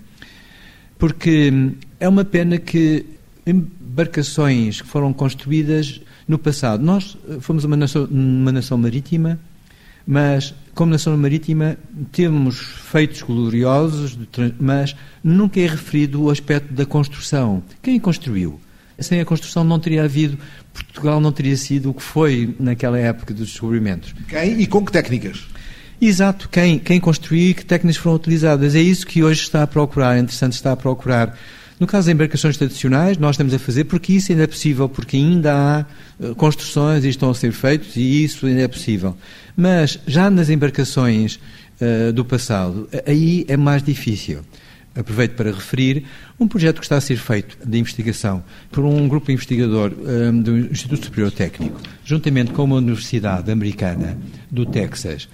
Porque 0.98 1.52
hum, 1.52 1.74
é 2.00 2.08
uma 2.08 2.26
pena 2.26 2.58
que 2.58 3.06
embarcações 3.46 4.82
que 4.82 4.88
foram 4.88 5.12
construídas 5.12 6.02
no 6.28 6.38
passado, 6.38 6.84
nós 6.84 7.18
eh, 7.28 7.38
fomos 7.40 7.64
uma 7.64 7.76
nação, 7.76 8.06
uma 8.06 8.52
nação 8.52 8.78
marítima, 8.78 9.40
mas 10.06 10.54
como 10.76 10.92
nação 10.92 11.18
marítima 11.18 11.78
temos 12.12 12.60
feitos 12.60 13.22
gloriosos, 13.22 14.18
mas 14.60 14.96
nunca 15.24 15.60
é 15.60 15.68
referido 15.68 16.24
o 16.24 16.30
aspecto 16.30 16.74
da 16.74 16.86
construção. 16.86 17.64
Quem 17.82 18.00
construiu? 18.00 18.60
Sem 19.02 19.20
a 19.20 19.26
construção 19.26 19.64
não 19.64 19.80
teria 19.80 20.04
havido, 20.04 20.38
Portugal 20.74 21.20
não 21.20 21.32
teria 21.32 21.58
sido 21.58 21.90
o 21.90 21.94
que 21.94 22.04
foi 22.04 22.56
naquela 22.60 23.00
época 23.00 23.34
dos 23.34 23.50
descobrimentos. 23.50 24.14
Quem 24.28 24.62
e 24.62 24.68
com 24.68 24.86
que 24.86 24.92
técnicas? 24.92 25.46
Exato, 26.02 26.48
quem, 26.50 26.80
quem 26.80 27.00
construiu 27.00 27.50
e 27.50 27.54
que 27.54 27.66
técnicas 27.66 27.98
foram 27.98 28.16
utilizadas. 28.16 28.76
É 28.76 28.80
isso 28.82 29.06
que 29.06 29.24
hoje 29.24 29.42
está 29.42 29.64
a 29.64 29.68
procurar, 29.68 30.16
é 30.16 30.20
interessante 30.20 30.54
está 30.54 30.72
a 30.72 30.78
procurar. 30.78 31.38
No 31.80 31.88
caso 31.88 32.08
das 32.08 32.14
embarcações 32.14 32.58
tradicionais, 32.58 33.18
nós 33.18 33.36
estamos 33.36 33.54
a 33.54 33.60
fazer 33.60 33.86
porque 33.86 34.14
isso 34.14 34.32
ainda 34.32 34.44
é 34.44 34.48
possível, 34.48 34.90
porque 34.90 35.16
ainda 35.16 35.54
há 35.54 35.86
eh, 36.22 36.34
construções 36.36 37.06
e 37.06 37.10
estão 37.10 37.30
a 37.30 37.34
ser 37.34 37.54
feitos 37.54 37.96
e 37.96 38.24
isso 38.24 38.46
ainda 38.46 38.62
é 38.62 38.68
possível. 38.68 39.16
Mas 39.56 39.98
já 40.06 40.30
nas 40.30 40.50
embarcações 40.50 41.40
uh, 41.80 42.12
do 42.12 42.26
passado, 42.26 42.90
aí 43.06 43.46
é 43.48 43.56
mais 43.56 43.82
difícil 43.82 44.42
aproveito 45.00 45.36
para 45.36 45.52
referir, 45.52 46.04
um 46.40 46.48
projeto 46.48 46.80
que 46.80 46.86
está 46.86 46.98
a 46.98 47.02
ser 47.02 47.18
feito 47.18 47.58
de 47.66 47.78
investigação 47.78 48.44
por 48.72 48.84
um 48.84 49.08
grupo 49.08 49.32
investigador 49.32 49.94
um, 49.94 50.42
do 50.42 50.58
Instituto 50.58 51.06
Superior 51.06 51.32
Técnico, 51.32 51.80
juntamente 52.04 52.52
com 52.52 52.64
uma 52.64 52.76
universidade 52.76 53.52
americana 53.52 54.18
do 54.52 54.66
Texas, 54.66 55.30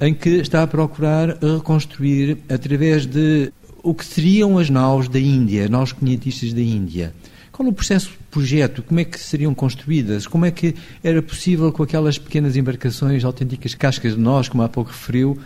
em 0.00 0.12
que 0.12 0.30
está 0.30 0.62
a 0.62 0.66
procurar 0.66 1.38
reconstruir 1.40 2.38
através 2.48 3.06
de 3.06 3.52
o 3.82 3.94
que 3.94 4.04
seriam 4.04 4.58
as 4.58 4.70
naus 4.70 5.08
da 5.08 5.20
Índia, 5.20 5.68
naus 5.68 5.92
quinhentistas 5.92 6.52
da 6.52 6.60
Índia. 6.60 7.14
Qual 7.52 7.68
o 7.68 7.72
processo 7.72 8.10
projeto? 8.32 8.82
Como 8.82 8.98
é 8.98 9.04
que 9.04 9.20
seriam 9.20 9.54
construídas? 9.54 10.26
Como 10.26 10.44
é 10.44 10.50
que 10.50 10.74
era 11.04 11.22
possível 11.22 11.70
com 11.70 11.84
aquelas 11.84 12.18
pequenas 12.18 12.56
embarcações, 12.56 13.24
autênticas 13.24 13.76
cascas 13.76 14.16
de 14.16 14.20
nós, 14.20 14.48
como 14.48 14.64
há 14.64 14.68
pouco 14.68 14.90
referiu, 14.90 15.38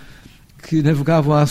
que 0.62 0.82
navegavam 0.82 1.34
à, 1.34 1.44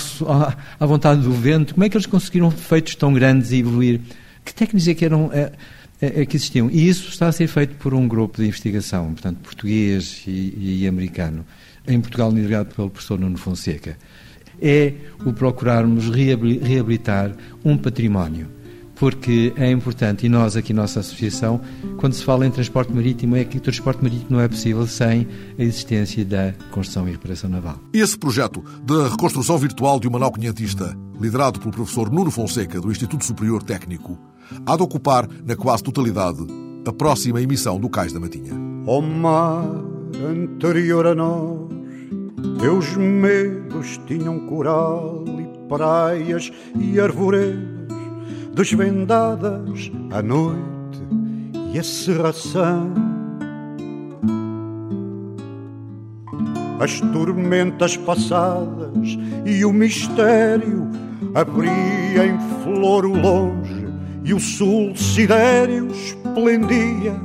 à, 0.79 0.85
vontade 0.85 1.21
do 1.21 1.31
vento, 1.31 1.73
como 1.73 1.83
é 1.83 1.89
que 1.89 1.97
eles 1.97 2.05
conseguiram 2.05 2.51
feitos 2.51 2.95
tão 2.95 3.13
grandes 3.13 3.51
e 3.51 3.57
evoluir? 3.57 4.01
Que 4.43 4.53
técnicas 4.53 4.87
é 4.87 4.93
que 4.93 5.05
eram 5.05 5.31
é, 5.33 5.51
é, 6.01 6.21
é, 6.21 6.25
que 6.25 6.35
existiam? 6.35 6.69
E 6.69 6.87
isso 6.87 7.09
está 7.09 7.27
a 7.27 7.31
ser 7.31 7.47
feito 7.47 7.75
por 7.75 7.93
um 7.93 8.07
grupo 8.07 8.37
de 8.37 8.47
investigação, 8.47 9.13
portanto, 9.13 9.37
português 9.37 10.23
e, 10.27 10.81
e 10.83 10.87
americano, 10.87 11.45
em 11.87 11.99
Portugal 11.99 12.31
liderado 12.31 12.73
pelo 12.75 12.89
professor 12.89 13.19
Nuno 13.19 13.37
Fonseca. 13.37 13.97
É 14.61 14.93
o 15.23 15.33
procurarmos 15.33 16.09
reabilitar 16.09 17.31
um 17.63 17.77
património. 17.77 18.56
Porque 18.99 19.53
é 19.57 19.69
importante, 19.71 20.25
e 20.25 20.29
nós 20.29 20.57
aqui, 20.57 20.73
nossa 20.73 20.99
associação, 20.99 21.61
quando 21.97 22.13
se 22.13 22.23
fala 22.23 22.45
em 22.45 22.51
transporte 22.51 22.91
marítimo, 22.91 23.35
é 23.35 23.43
que 23.43 23.57
o 23.57 23.61
transporte 23.61 24.01
marítimo 24.01 24.31
não 24.31 24.41
é 24.41 24.47
possível 24.47 24.87
sem 24.87 25.27
a 25.57 25.63
existência 25.63 26.25
da 26.25 26.53
construção 26.71 27.07
e 27.07 27.11
reparação 27.11 27.49
naval. 27.49 27.79
Esse 27.93 28.17
projeto 28.17 28.63
de 28.83 29.09
reconstrução 29.09 29.57
virtual 29.57 29.99
de 29.99 30.07
uma 30.07 30.19
nau 30.19 30.31
quinhentista, 30.31 30.97
liderado 31.19 31.59
pelo 31.59 31.71
professor 31.71 32.11
Nuno 32.11 32.31
Fonseca, 32.31 32.81
do 32.81 32.91
Instituto 32.91 33.23
Superior 33.23 33.61
Técnico, 33.61 34.17
há 34.65 34.75
de 34.75 34.83
ocupar, 34.83 35.27
na 35.45 35.55
quase 35.55 35.83
totalidade, 35.83 36.45
a 36.85 36.91
próxima 36.93 37.41
emissão 37.41 37.79
do 37.79 37.89
Cais 37.89 38.13
da 38.13 38.19
Matinha. 38.19 38.53
O 38.85 39.01
mar 39.01 39.65
anterior 40.25 41.05
a 41.05 41.13
nós, 41.13 41.67
teus 42.59 42.95
medos 42.95 43.99
tinham 44.07 44.39
coral 44.47 45.23
e 45.27 45.67
praias 45.67 46.51
e 46.79 46.99
arvoredos 46.99 47.76
desvendadas 48.57 49.91
a 50.11 50.19
noite 50.19 50.99
e 51.71 51.77
a 51.77 51.83
serração. 51.83 52.91
As 56.79 56.99
tormentas 56.99 57.95
passadas 57.95 59.15
e 59.45 59.63
o 59.63 59.71
mistério 59.71 60.89
abria 61.35 62.25
em 62.25 62.39
flor 62.63 63.05
o 63.05 63.13
longe 63.13 63.87
e 64.23 64.33
o 64.33 64.39
sul 64.39 64.95
sidéreo 64.95 65.91
esplendia 65.91 67.15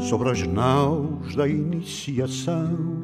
sobre 0.00 0.30
as 0.30 0.46
naus 0.46 1.36
da 1.36 1.46
iniciação. 1.46 3.03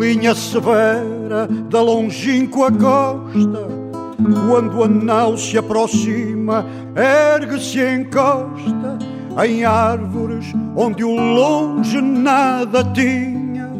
Linha 0.00 0.34
severa 0.34 1.46
da 1.68 1.82
longínqua 1.82 2.72
costa. 2.72 3.68
Quando 4.48 4.82
a 4.82 4.88
nau 4.88 5.36
se 5.36 5.58
aproxima, 5.58 6.64
ergue-se 6.96 7.78
e 7.78 7.96
encosta 7.96 8.98
em 9.44 9.64
árvores 9.64 10.46
onde 10.74 11.04
o 11.04 11.14
longe 11.14 12.00
nada 12.00 12.82
tinha. 12.92 13.70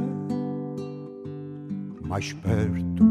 Mais 2.03 2.33
perto, 2.33 3.05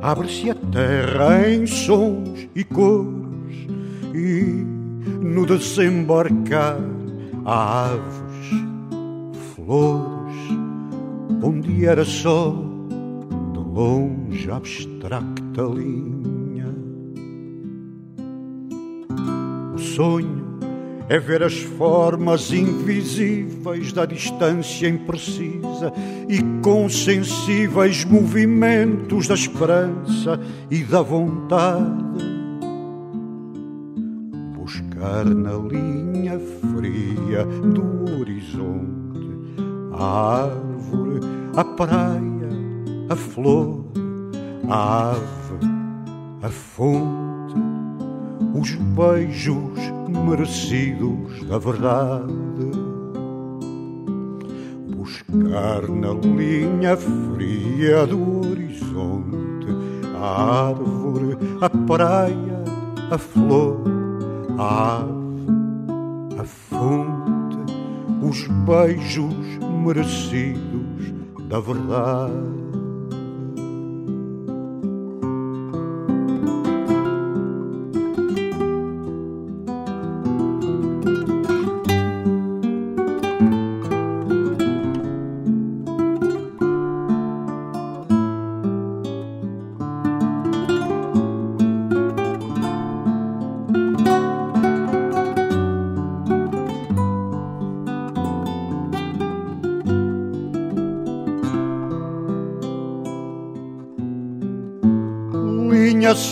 abre-se 0.00 0.50
a 0.50 0.54
terra 0.54 1.48
em 1.48 1.66
sons 1.66 2.48
e 2.54 2.64
cores, 2.64 3.66
e 4.14 4.64
no 5.20 5.46
desembarcar 5.46 6.78
há 7.44 7.90
aves, 7.90 8.64
flores 9.54 10.61
onde 11.42 11.84
era 11.84 12.04
só 12.04 12.54
de 13.52 13.58
longe 13.58 14.50
abstracta 14.50 15.62
linha. 15.62 16.72
O 19.74 19.78
sonho 19.78 20.42
é 21.08 21.18
ver 21.18 21.42
as 21.42 21.58
formas 21.58 22.52
invisíveis 22.52 23.92
da 23.92 24.06
distância 24.06 24.88
imprecisa 24.88 25.92
e 26.28 26.40
com 26.62 26.88
sensíveis 26.88 28.04
movimentos 28.04 29.26
da 29.26 29.34
esperança 29.34 30.40
e 30.70 30.82
da 30.84 31.02
vontade. 31.02 32.22
Buscar 34.54 35.24
na 35.24 35.52
linha 35.54 36.38
fria 36.38 37.44
do 37.44 38.20
horizonte 38.20 39.02
a 39.92 40.71
árvore 40.92 41.20
a 41.56 41.64
praia, 41.64 42.48
a 43.08 43.16
flor, 43.16 43.84
a 44.68 45.12
ave, 45.12 45.66
a 46.42 46.48
fonte, 46.50 47.54
os 48.54 48.74
beijos 48.74 49.78
merecidos 50.08 51.46
da 51.48 51.58
verdade. 51.58 52.32
Buscar 54.94 55.88
na 55.88 56.12
linha 56.12 56.96
fria 56.96 58.06
do 58.06 58.48
horizonte 58.48 59.68
a 60.20 60.68
árvore, 60.68 61.36
a 61.60 61.68
praia, 61.68 62.64
a 63.10 63.18
flor, 63.18 63.82
a 64.58 64.98
ave, 64.98 66.40
a 66.40 66.44
fonte, 66.44 67.58
os 68.22 68.46
beijos 68.64 69.34
merecidos 69.84 70.81
da 71.52 71.60
verdade. 71.60 72.71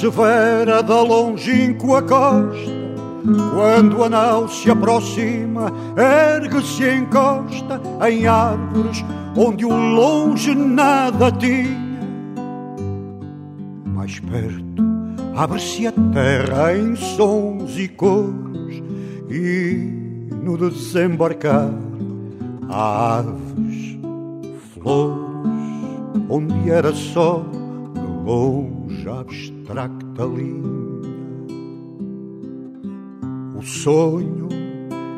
Severa 0.00 0.82
da 0.82 1.02
longínqua 1.02 2.00
costa. 2.00 2.80
Quando 3.52 4.02
a 4.02 4.08
nau 4.08 4.48
se 4.48 4.70
aproxima, 4.70 5.70
ergue-se 5.94 6.84
e 6.84 6.94
encosta 6.96 7.78
em 8.08 8.26
árvores 8.26 9.04
onde 9.36 9.66
o 9.66 9.68
longe 9.68 10.54
nada 10.54 11.30
tinha. 11.30 12.00
Mais 13.84 14.18
perto, 14.20 14.82
abre-se 15.36 15.86
a 15.86 15.92
terra 15.92 16.74
em 16.74 16.96
sons 16.96 17.78
e 17.78 17.86
cores, 17.86 18.82
e 19.28 20.26
no 20.42 20.56
desembarcar 20.56 21.70
há 22.70 23.18
aves, 23.18 23.98
flores, 24.72 25.20
onde 26.30 26.70
era 26.70 26.94
só 26.94 27.44
de 27.92 28.24
longe 28.24 28.79
abstracta 29.10 30.24
linha. 30.24 30.80
O 33.56 33.62
sonho 33.62 34.48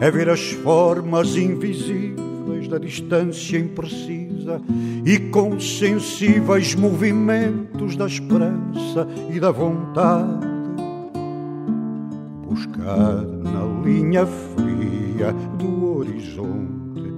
é 0.00 0.10
ver 0.10 0.28
as 0.28 0.50
formas 0.50 1.36
invisíveis 1.36 2.66
da 2.68 2.78
distância 2.78 3.58
imprecisa 3.58 4.60
e 5.04 5.18
com 5.30 5.60
sensíveis 5.60 6.74
movimentos 6.74 7.96
da 7.96 8.06
esperança 8.06 9.06
e 9.32 9.38
da 9.38 9.50
vontade. 9.50 10.46
Buscar 12.48 13.22
na 13.22 13.64
linha 13.84 14.26
fria 14.26 15.32
do 15.58 15.98
horizonte 15.98 17.14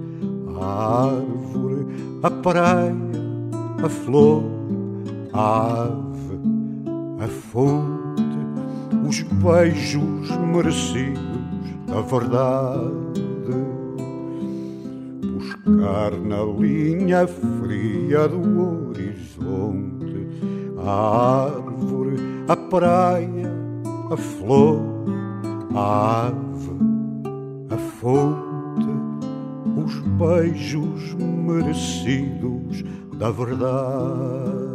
a 0.59 1.05
árvore, 1.05 1.87
a 2.21 2.29
praia, 2.29 2.95
a 3.83 3.89
flor, 3.89 4.43
a 5.33 5.83
ave 5.83 6.14
a 7.25 7.27
fonte, 7.27 8.21
os 9.07 9.21
beijos 9.23 10.29
merecidos 10.53 11.23
da 11.87 12.01
verdade. 12.01 13.15
Buscar 15.33 16.11
na 16.19 16.43
linha 16.43 17.25
fria 17.25 18.27
do 18.27 18.89
horizonte 18.89 20.27
a 20.77 21.45
árvore, 21.45 22.15
a 22.47 22.55
praia, 22.55 23.51
a 24.11 24.17
flor, 24.17 24.79
a 25.73 26.27
ave, 26.27 26.77
a 27.71 27.77
fonte, 27.99 28.87
os 29.83 29.99
beijos 30.19 31.15
merecidos 31.15 32.83
da 33.17 33.31
verdade. 33.31 34.74